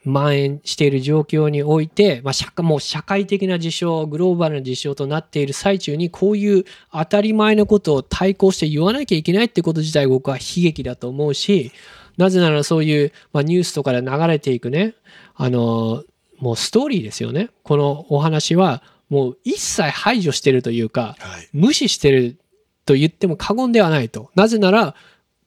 [0.04, 11.72] 蔓延している状況において、まあ、社会もう社会的な事象、グローバルな事象となっている最中に、こういう当たり前のことを対抗して言わなきゃいけないってこと自体、僕は悲劇だと思うし、
[12.16, 14.94] なぜならそういう、まあ、ニュースとかで流れていくね、
[15.34, 16.04] あの
[16.38, 17.50] もうストーリーですよね。
[17.62, 21.48] このお話は、もう一切排除してるというか、はい。
[21.52, 22.38] 無視してる
[22.86, 24.30] と言っても過言ではないと。
[24.34, 24.94] なぜなら、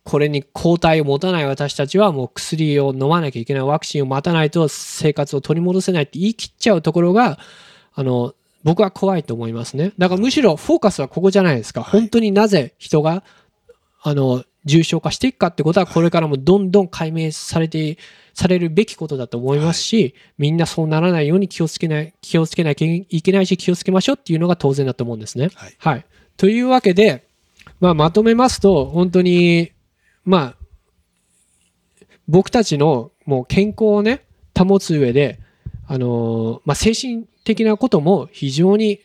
[0.04, 7.40] これに抗体を持たない私たちはもう薬を飲まなきゃいけない、ワクチンを待たないと生活を取り戻せないって言い切っちゃうところが、
[7.94, 8.34] あの、
[8.64, 9.94] 僕は怖いと思いますね。
[9.98, 11.84] だからむしろフォーカスはここじゃないですか。
[11.84, 13.24] はい本当になぜ人が、
[14.02, 17.98] あの、重症化していくかってことは、これからもどんどん解明されて、
[18.34, 25.50] されるべきことだと思いますし、みんなそうならないように気をつけない、気をつけなきゃいけないし、気をつけましょうっていうのが当然だと思うんですね。
[25.54, 26.06] はいはい。
[26.38, 27.28] というわけで、
[27.80, 29.73] まあ、まとめますと、本当に、
[30.26, 30.56] まあ、
[32.28, 34.26] 僕たちのもう健康をね、
[34.58, 35.40] 保つ上で、
[35.88, 39.02] あのーまあ、精神的なことも非常に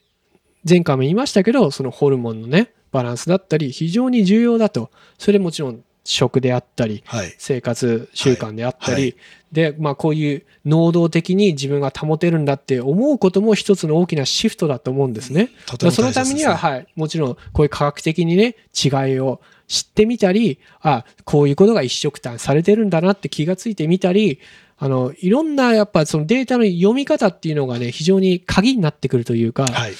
[0.68, 4.90] 前回も言いましたけど、そのホルモンのね、バランスだったり、非常に重要だと。
[5.18, 7.34] それもちろん食であったり、はい。
[7.38, 9.16] 生活習慣であったり、はいはい
[9.52, 15.50] で、まあこういう能動的に自分が保てるんだって思うことも一つの大きなシフトだと思うんですね。
[15.66, 24.40] すねそのためには、はい、もちろんこういう科学的にね、違いを知ってみたり、あ、こういうことが一色単されてるんだなって気がついてみたり、
[24.78, 29.92] あの、いろんなやっぱそのデータの読み方っていうのがね、非常に鍵になってくるというか、はい。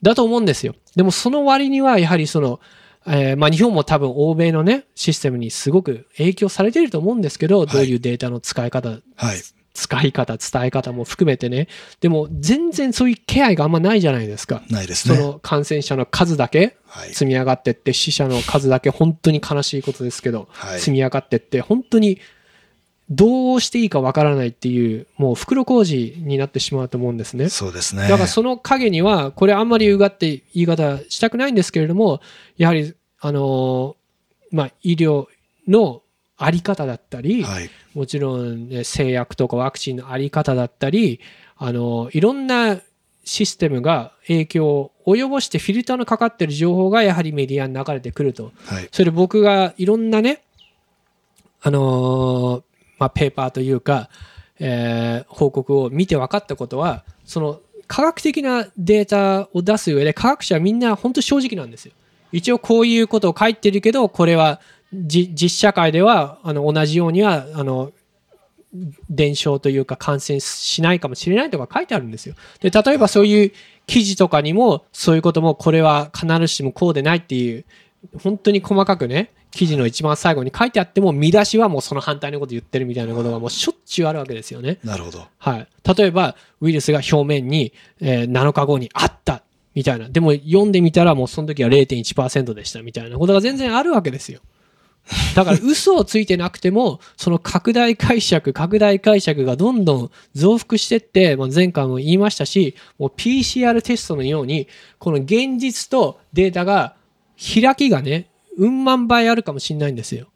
[0.00, 0.74] だと思うんですよ。
[0.96, 2.60] でもその割にはやはりその、
[3.06, 9.00] えーまあ日本も多分欧米のね、システムにすごく影響されていると思うんですけど、どういうデータの使い方、はい。
[9.74, 11.68] 使い方、伝え方も含めてね。
[12.00, 14.62] でも全然そういう気配があんまないじゃないですか。
[14.70, 15.16] ないですね。
[15.16, 17.14] その感染者の数だけはい。
[17.14, 22.20] 積み上がってって、死者の数だけ本当に悲しいことですけど、はい積み上がってって、本当に
[23.08, 27.48] どうしていいかわからないっていう、もう袋小路になってしまうと思うんですね。
[27.48, 28.02] そうですね。
[28.08, 32.20] だからその影には、これあんまりうがって言い方したくないんですけれども、
[32.56, 35.26] やはり、あのーまあ、医療
[35.66, 36.01] の
[36.44, 37.70] あり方だったり、はい。
[37.94, 41.20] もちろん、ね、製薬とかワクチンのあり方だったり、
[41.56, 42.80] あのーいろんな
[43.24, 48.52] システムが影響を及ぼしてフィルターのかかってる情報がやはりメディアに流れてくると。
[48.64, 48.88] はい。
[48.90, 50.42] それで僕がいろんなね、
[51.60, 52.62] あのー
[52.98, 54.08] まあ、ペーパーというか、
[54.58, 61.92] えー報告を見て分かったことは、その科学的なデータを出す上で科学者はみんな本当正直なんですよ。
[62.32, 67.92] 一応こういうことを書いてるけど、これはじ実社会ではあの同じようにはあの
[69.10, 72.34] 伝承というか感染しないかもしれないとか書いてあるんですよ。
[72.60, 73.52] で、例えばそういう
[73.86, 77.64] 記事とかにもそういうこともこれは必ずしもこうでないっていう
[78.22, 84.78] 本当に細かくね、記事の一番最後に書いてあっても見出しはもうその反対のこと言ってるみたいなことがもうしょっちゅうあるわけですよね。
[84.82, 85.26] なるほど。
[85.38, 85.68] はい。
[85.96, 89.42] 例えばウイルスが表面に、えー7日後にあった
[89.74, 90.08] みたいな。
[90.08, 94.40] でも読んでみたらもうその時は0.1%でしたみたいなことが全然あるわけですよ。
[95.34, 106.94] だから嘘をついてなくても、その拡大解釈、拡大解釈がどんどん増幅してって、まあ、前回も言いましたし、もう PCR テストのように、この現実とデータが
[107.36, 108.28] 開きがね、
[108.58, 110.28] うん万倍あるかもしれないんですよ。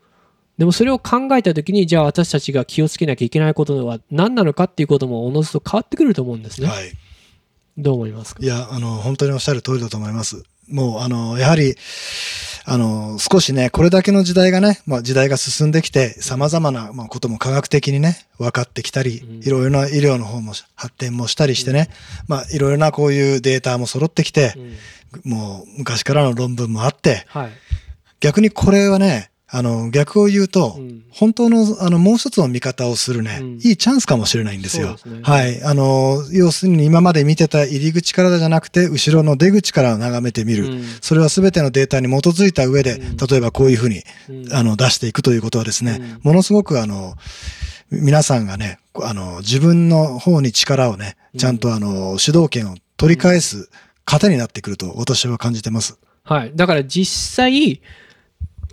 [0.59, 6.69] でもそれを考えたときに、じゃあ私たちが気をつけなきゃいけないことは何なのかっていうこともおのずと変わってくると思うんですね。
[6.69, 6.93] はい。
[7.77, 8.43] どう思いますか？
[8.43, 10.45] いや、あの、本当におっしゃる通りだと思います。
[10.69, 11.77] もう、あの、やはり、
[12.69, 19.41] あの、少しね、これだけの時代がね、まあ時代が進んできて、様々なまあことも科学的にね、分かってきたり、うん。
[19.45, 21.91] いろいろな医療の方も発展もしたりしてね、
[22.27, 24.55] まあいろいろなこういうデータも揃ってきて
[25.25, 25.33] う、ん。
[25.33, 27.51] もう昔からの論文もあって、はい。
[28.19, 34.99] 逆にこれはね、あの、逆を言うと、うん本当の、あの、もう一つの見方をするね、うんいいチャンスかもしれないんですよ。
[34.99, 35.63] すねはい。
[35.63, 40.67] あの、要するに今まで見てた入り口からじゃなくて、後ろの出口から眺めてみる。
[40.67, 47.15] うんそれは全てのデータに基づいた上で、うん例えばこういうふうに、うんあの、出していくということはですね、うんものすごくあの、
[47.91, 53.71] 皆さんがね、あの、自分の方に力をね、ちゃんとあの、主導権を取り返す
[54.05, 55.99] 糧になってくると私は感じてます。
[56.25, 56.53] はい。
[56.55, 57.81] だから実際、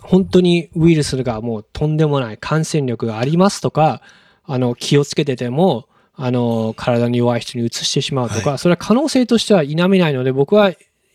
[0.04, 4.02] 本当にウイルスがもうとんでもない感染力がありますとか、
[4.44, 10.72] あの、気をつけてても、あの、体に弱い人に移してしまうとか、はそれは可能性としては否めないので、僕は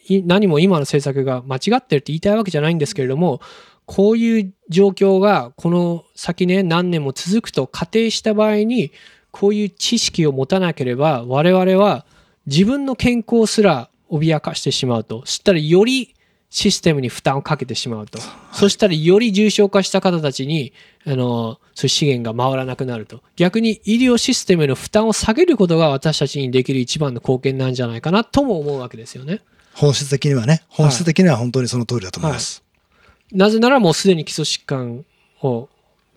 [0.09, 3.41] い何も今の政策が間違ってるって言いたいわけじゃないんですけれども、
[3.85, 8.93] こういう状況がこの先ね、何年も続くと仮定した場合に、
[9.31, 12.07] こういう知識を持たなければ、我々は
[12.47, 15.21] 自分の健康すら脅かしてしまうと。
[15.27, 16.15] そしたらより
[16.51, 18.19] システムに負担をかけてしまうと。
[18.53, 20.73] そしたらより重症化した方たちに、
[21.07, 23.23] あの、そういう資源が回らなくなると。
[23.37, 29.41] 逆に医療システムの負担を下げることが私たちにできる一番の貢献なんじゃないかなとも思うわけですよね。
[29.75, 32.65] 本質的にはね、本質的には本当にその通りだと思います。
[33.31, 35.05] なぜならもうすでに基礎疾患
[35.43, 35.69] を、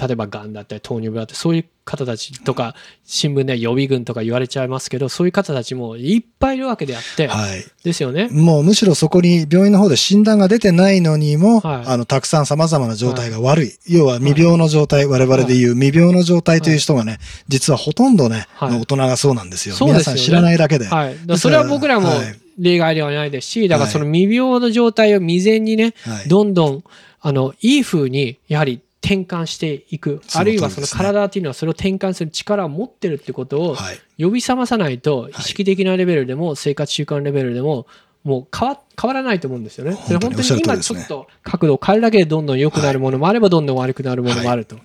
[0.01, 2.75] 例えばがんだったり糖尿病だったり、そういう方たちとか、
[3.05, 7.63] 新聞では予備軍とか言われちゃいますけど、そういう方たちもいっぱいいるわけであって、はい。
[7.83, 8.27] ですよね。
[8.31, 11.87] もうむしろそこに病院の方で診断が出てないのにも、はい。
[11.87, 13.73] あの、たくさん様々な状態が悪い。
[13.87, 19.75] 要は未病の状態、我々で言う未病の状態という人がね、実はほとんどね、大人がそうなんですよ。
[19.75, 20.19] そうですよね。
[20.19, 20.89] 皆さん知らないだけで。
[21.37, 26.27] それは僕らもはい例外ではないですし、だからはいその未病の状態を未然にね、はい。
[26.27, 26.83] どんどん、
[27.21, 30.21] あの、いい風に、やはり転換していく。
[30.35, 33.99] あるいはその体っていうのはそれを転換する力を持ってるってことをはい。
[34.23, 37.87] 呼び覚まさないと、意識的なレベルでも生活習慣レベルでも、
[38.23, 39.93] もう変わ変わらないと思うんですよね。
[39.93, 44.77] 本当に今ちょっと角度を変えるだけでどんどん良くなるものもあれば、どんどん悪くなるものもあると。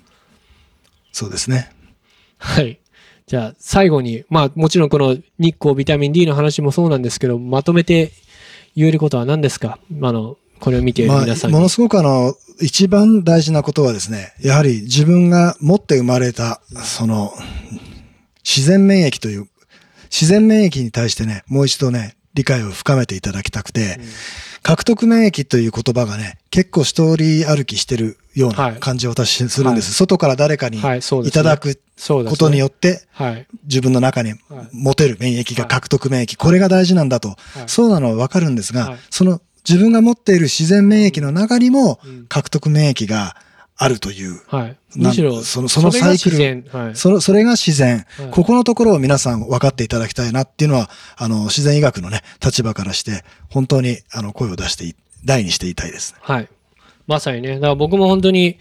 [1.13, 1.71] そうですね。
[2.39, 2.79] はい。
[3.27, 8.13] じゃあ、最後に、まあ、もちろんこの日光ビタミン D の話もそうなんですけど、まとめて
[8.75, 9.79] 言えることは何ですか？
[10.01, 11.57] あの、これを見ているまあ、皆さんに。
[11.57, 17.33] ものすごくあの、一番大事なことはですね、やはり自分が持って生まれた、その、
[18.45, 19.49] 自然免疫という、
[20.11, 23.99] 自然免疫に対してね、もう一度ね、理解を深めていただきたくて、
[24.63, 28.81] 獲得免疫という言葉がね、結構一人歩きしてるようはない。
[28.81, 29.87] 感じを私するんです。
[29.87, 29.95] はい。
[29.95, 31.01] 外から誰かにはい、
[31.33, 31.57] ただ。
[31.57, 33.47] くことによって、はい。
[33.65, 34.39] 自分の中にはい。
[34.73, 37.39] 持てる免疫が獲得免疫、これが大事なんだと、はい。
[37.69, 38.99] そうなのはわかるんですが、はい。
[39.09, 43.37] その自分が持っている自然免疫の中にもうん獲得免疫が
[43.79, 44.77] あるという、はい。
[44.97, 46.97] むしろ、そのそのサイクルそれが自然はい。
[46.97, 54.95] それそれが自然、はいここのところを皆さん分かっていただきたいなっていうのは、あの、自然医学のね、立場からして、本当にあの声を出してい、
[55.25, 56.21] 大にしていたいですね。
[56.23, 56.49] はい。
[57.07, 57.57] まさにね。
[57.57, 58.59] だから僕も本当に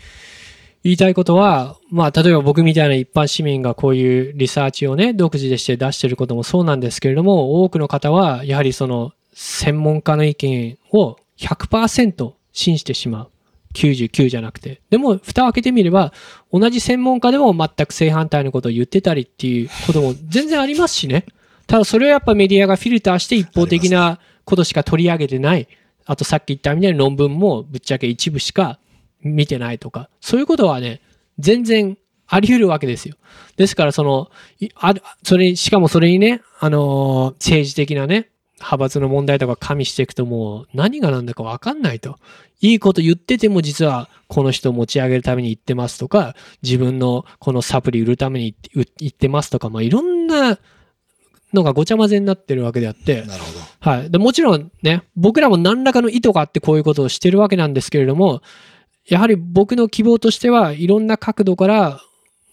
[0.83, 13.29] 言いたいことは、まあ、例えば僕みたいな一般市民がこういうリサーチをね、独自でして出してることもそうなんですけれども、多くの方は、やはりその、専門家の意見を100%信じてしまう。
[13.73, 14.81] 99じゃなくて。
[14.89, 16.13] でも、蓋を開けてみれば、
[16.51, 21.25] 同じ専門家でも全く正反対のことを言ってたりっていうことも全然ありますしね。
[21.67, 25.67] ただそれをやっぱメディアがフィルターして一方的なことしか取り上げてない。
[26.05, 28.79] あとさっき言ったみたいに論文もぶっちゃけ一部しか
[29.21, 31.01] 見てないとか、そういうことはね、
[31.39, 33.15] 全然あり得るわけですよ。
[33.57, 34.29] ですからその、
[34.75, 38.29] あそれ、しかもそれにね、あのー政治的なね、
[38.65, 42.17] 派閥の問題とか加味していくともう何が何だか分かんないと。
[42.61, 50.57] いいこと言ってても実はこの人を持ち上げるために言ってますとか、自分のこのサプリ売るために言ってますとか、まあいろんな
[51.53, 53.23] のがごちゃ混ぜになってるわけであって。
[53.79, 54.09] はい。
[54.09, 58.41] でもちろんね、僕らも何らかの意図があってこういうことをしてるわけなんですけれども、
[59.07, 62.01] やはり僕の希望としてはいろんな角度から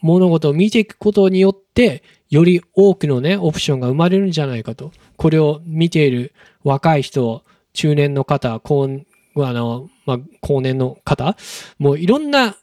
[0.03, 4.92] 物事を見ていくことによって、より多くのね、オプションが生まれるんじゃないかと。
[5.16, 6.32] これを見ている
[6.64, 7.42] 若い人、
[7.72, 8.88] 中年の方、高
[9.36, 11.36] あの、まあ、高年の方、
[11.78, 12.57] もういろんな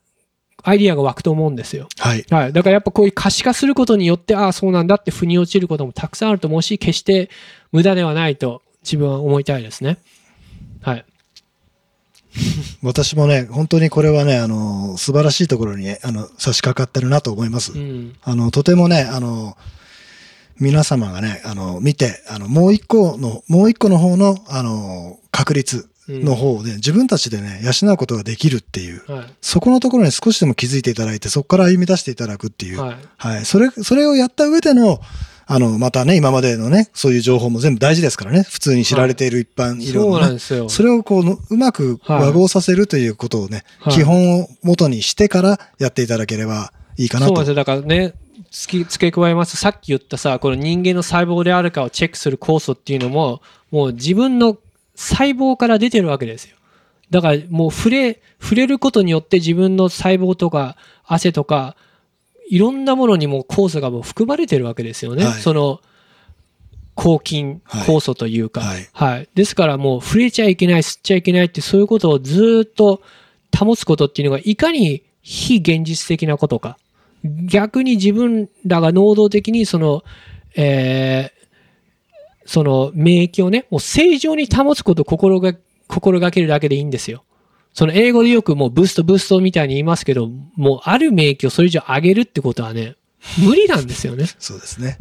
[0.64, 1.88] アイディアが湧くと思うんですよ。
[1.98, 2.26] はい。
[2.30, 2.54] はい。
[2.54, 7.30] だからやっぱこういう可視化することによって、ああ、そうなんだって腑に落ちることもたくさんあると思うし、決して
[7.72, 9.98] 無駄ではないと自分は思いたいですね。
[12.34, 12.44] はい。
[12.82, 17.74] 私もね、本当にこれはね、あの、素晴らしいところに、あの、差し掛かってるなと思います。
[17.74, 18.16] うん。
[18.24, 19.58] あの、とてもね、あの、
[20.60, 29.34] 皆様がね、あの、見て、あの、もう一個の、もう一個の方の、あの、確率の方をね、自分たちでね、養うことができるっていう、はい。
[29.42, 32.98] そこのところに少しでも気づいていただいて、そこから歩み出していただくっていう、はい。
[33.18, 33.46] はい。
[33.46, 35.00] それ、それをやった上での、
[35.52, 38.44] あの、またね、今までのね、そういう情報も全部大事ですからね。
[38.44, 40.22] 普通に知られている一般医療そう。
[40.22, 40.70] なんですよ。
[40.70, 47.36] それをこうの、うまく和合させるということをね、はい基本を元にしてからやっていただければいいかなと。
[47.36, 47.56] そうですよ。
[47.56, 48.14] だからね、
[48.52, 53.42] 付き付け加えますとさっき言ったさ、この人間の細胞であるかをチェックする酵素っていうのも、
[53.72, 54.56] もう自分の
[54.94, 56.58] 細胞から出てるわけですよ。
[57.10, 61.76] だからもう触れ、触れることによって自分の細胞とか汗とか、
[62.50, 65.26] いろんなものにも酵素がもう含まれてるわけですよね。
[65.26, 65.82] はいその、
[66.96, 69.30] 抗菌はい酵素というか、はいはい。
[69.34, 73.02] ですからもう触れちゃいけない、吸っちゃいけないってそういうことをずーっと
[73.58, 76.78] 保つことっていうのがいかに非現実的なことか。
[77.24, 80.04] 逆に自分らが能動的にその、
[80.56, 81.40] えー
[82.52, 85.54] その免疫をね、もう正常に保つことを心が
[85.88, 87.24] 心がけるだけでいいんですよ。
[87.74, 92.96] その英語でよくもうブーストブーストみたいに言いますけど、もうある免疫をそれ以上上げるってことはね、
[93.38, 94.26] 無理なんですよね。
[94.40, 95.00] そうですね。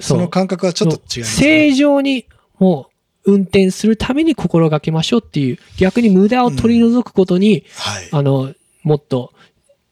[0.00, 1.46] その感覚はちょっと違います、ね。
[1.46, 2.26] 正常に
[2.58, 2.88] も
[3.24, 8.08] う運転するために心がけましょうっていう、逆に無駄を取り除くことに、はい。
[8.10, 8.52] あの、
[8.82, 9.32] もっと、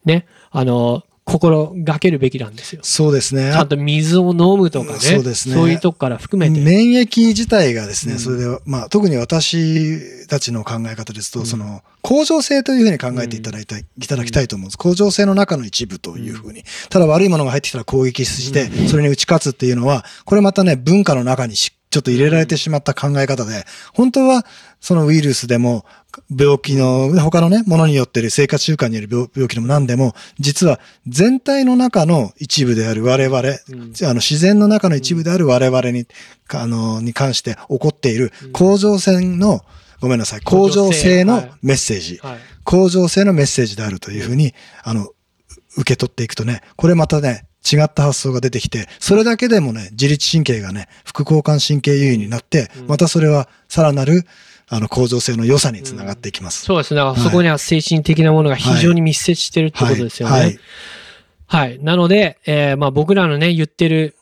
[0.05, 2.81] ね、あの、心がけるべきなんですよ。
[2.83, 3.53] そうですね。
[3.53, 4.99] ちゃんと水を飲むとかね。
[4.99, 6.61] そうですねそういうとこから含めて。
[6.61, 14.79] 免疫自体がですね、うんそれで、まあ、特に私たちの考え方ですと、うんその、恒常性というふうに考えていただいたい、いただきたいと思うんです。
[14.79, 16.64] 恒常性の中の一部というふうに。
[16.91, 24.47] ただ悪いものが入ってきたら攻撃して、それに打ち勝つっていうのは、これまたね、文化の中にしちょっと入れられてしまった考え方で、本当は、
[24.80, 25.84] そのウイルスでも、
[26.34, 33.93] 病気の、他のね、ものによってる生活習慣による病病気でも何でも、実は全体の中の一部である我々、うん。
[34.05, 36.07] あの自然の中の一部である我々に、
[36.49, 38.53] あの、に関して起こっているうん。
[38.53, 39.61] 甲状腺の、
[40.01, 41.53] ごめんなさい、甲状性のはい。
[41.62, 42.38] メッセージ、はい。
[42.64, 45.09] 甲状性のメッセージであるというふうに、あの、
[45.76, 54.25] 受け取っていくとね、これまたね、違った発想が出てきて、それだけでもね、自律神経がね、副交感神経優位になって、うんまたそれはさらなる、
[54.69, 56.65] あの、甲状腺の良さにつながっていきます。
[56.65, 56.97] そうですね。
[56.97, 60.35] だからはいそこには精神的なものが非常に密接してるってことですよね。
[61.47, 61.79] ははいい。
[61.81, 64.17] なので、えーまあ僕らのね、言ってる、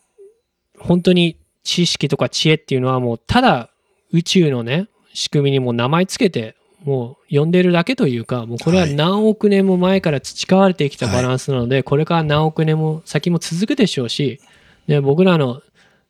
[0.79, 3.71] 本当に知識とか知恵っていうのはもう、ただ
[4.13, 14.41] 宇宙のね、仕組みにもう名前つけて、もう呼んでるだけというか、もうこれははい何億年も前から培われてきたバランスなので、これから何億年も先も続くでしょうし、
[14.87, 15.63] で僕らの、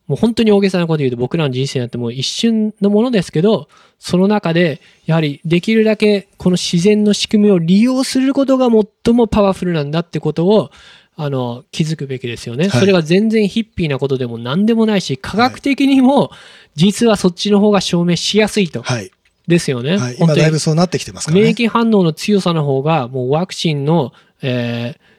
[0.07, 3.67] もう本当に大げさなこと言うと僕らの人生なんてもう一瞬のものですけど、
[3.99, 8.67] その中でやはりできるだけこの自然の仕組みを利用することが
[9.05, 10.71] 最もパワフルなんだってことを
[11.15, 12.67] あの気づくべきですよね。
[12.69, 16.31] はいそれが全然ヒッピーなことでも何でもないし、科学的にも
[16.75, 18.81] 実はそっちの方が証明しやすいと。
[18.81, 19.11] はい。
[19.47, 19.97] ですよね。
[19.97, 20.15] はい。
[20.19, 21.43] 今だいぶそうなってきてますからね。
[21.43, 25.11] 免疫反応の強さの方が、もうワクチンの、えー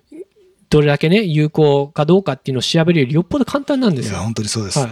[0.71, 4.21] どれだけね、有効かどうかっていうのを調べるよりよっぽど簡単なんでいや、すよ。
[4.21, 4.79] 本当にそうです。
[4.79, 4.91] はい。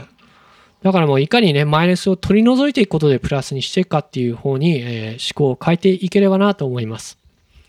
[0.83, 7.17] だからもういかにね、マイナスを取り除いていくことでプラスにしていくかっていう方に、えー思考を変えていければなと思います。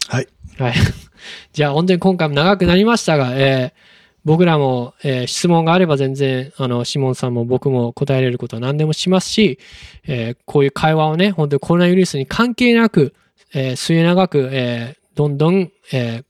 [0.09, 0.27] はい。
[0.57, 0.73] はい。
[1.53, 3.90] じゃあ本当に今回も長くなりましたが、えー
[4.23, 9.57] 僕らも、えー質問があれば全然、あの、シモンさんも僕も答えれることは何でもしますし、
[10.05, 13.13] えーこういう会話をね、本当にコロナウイルスに関係なく、
[13.53, 16.25] えー末永く、えーどんどん、えー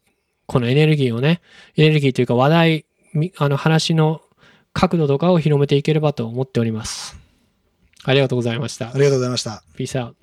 [0.48, 1.40] このエネルギーをね、
[1.78, 4.22] エネルギーというか話題、みあの話の
[4.74, 7.18] 角度とかを広めていければと思っております。
[8.04, 8.92] ありがとうございましたあ。
[8.96, 9.64] りがとうございました。
[9.78, 10.21] Peace out.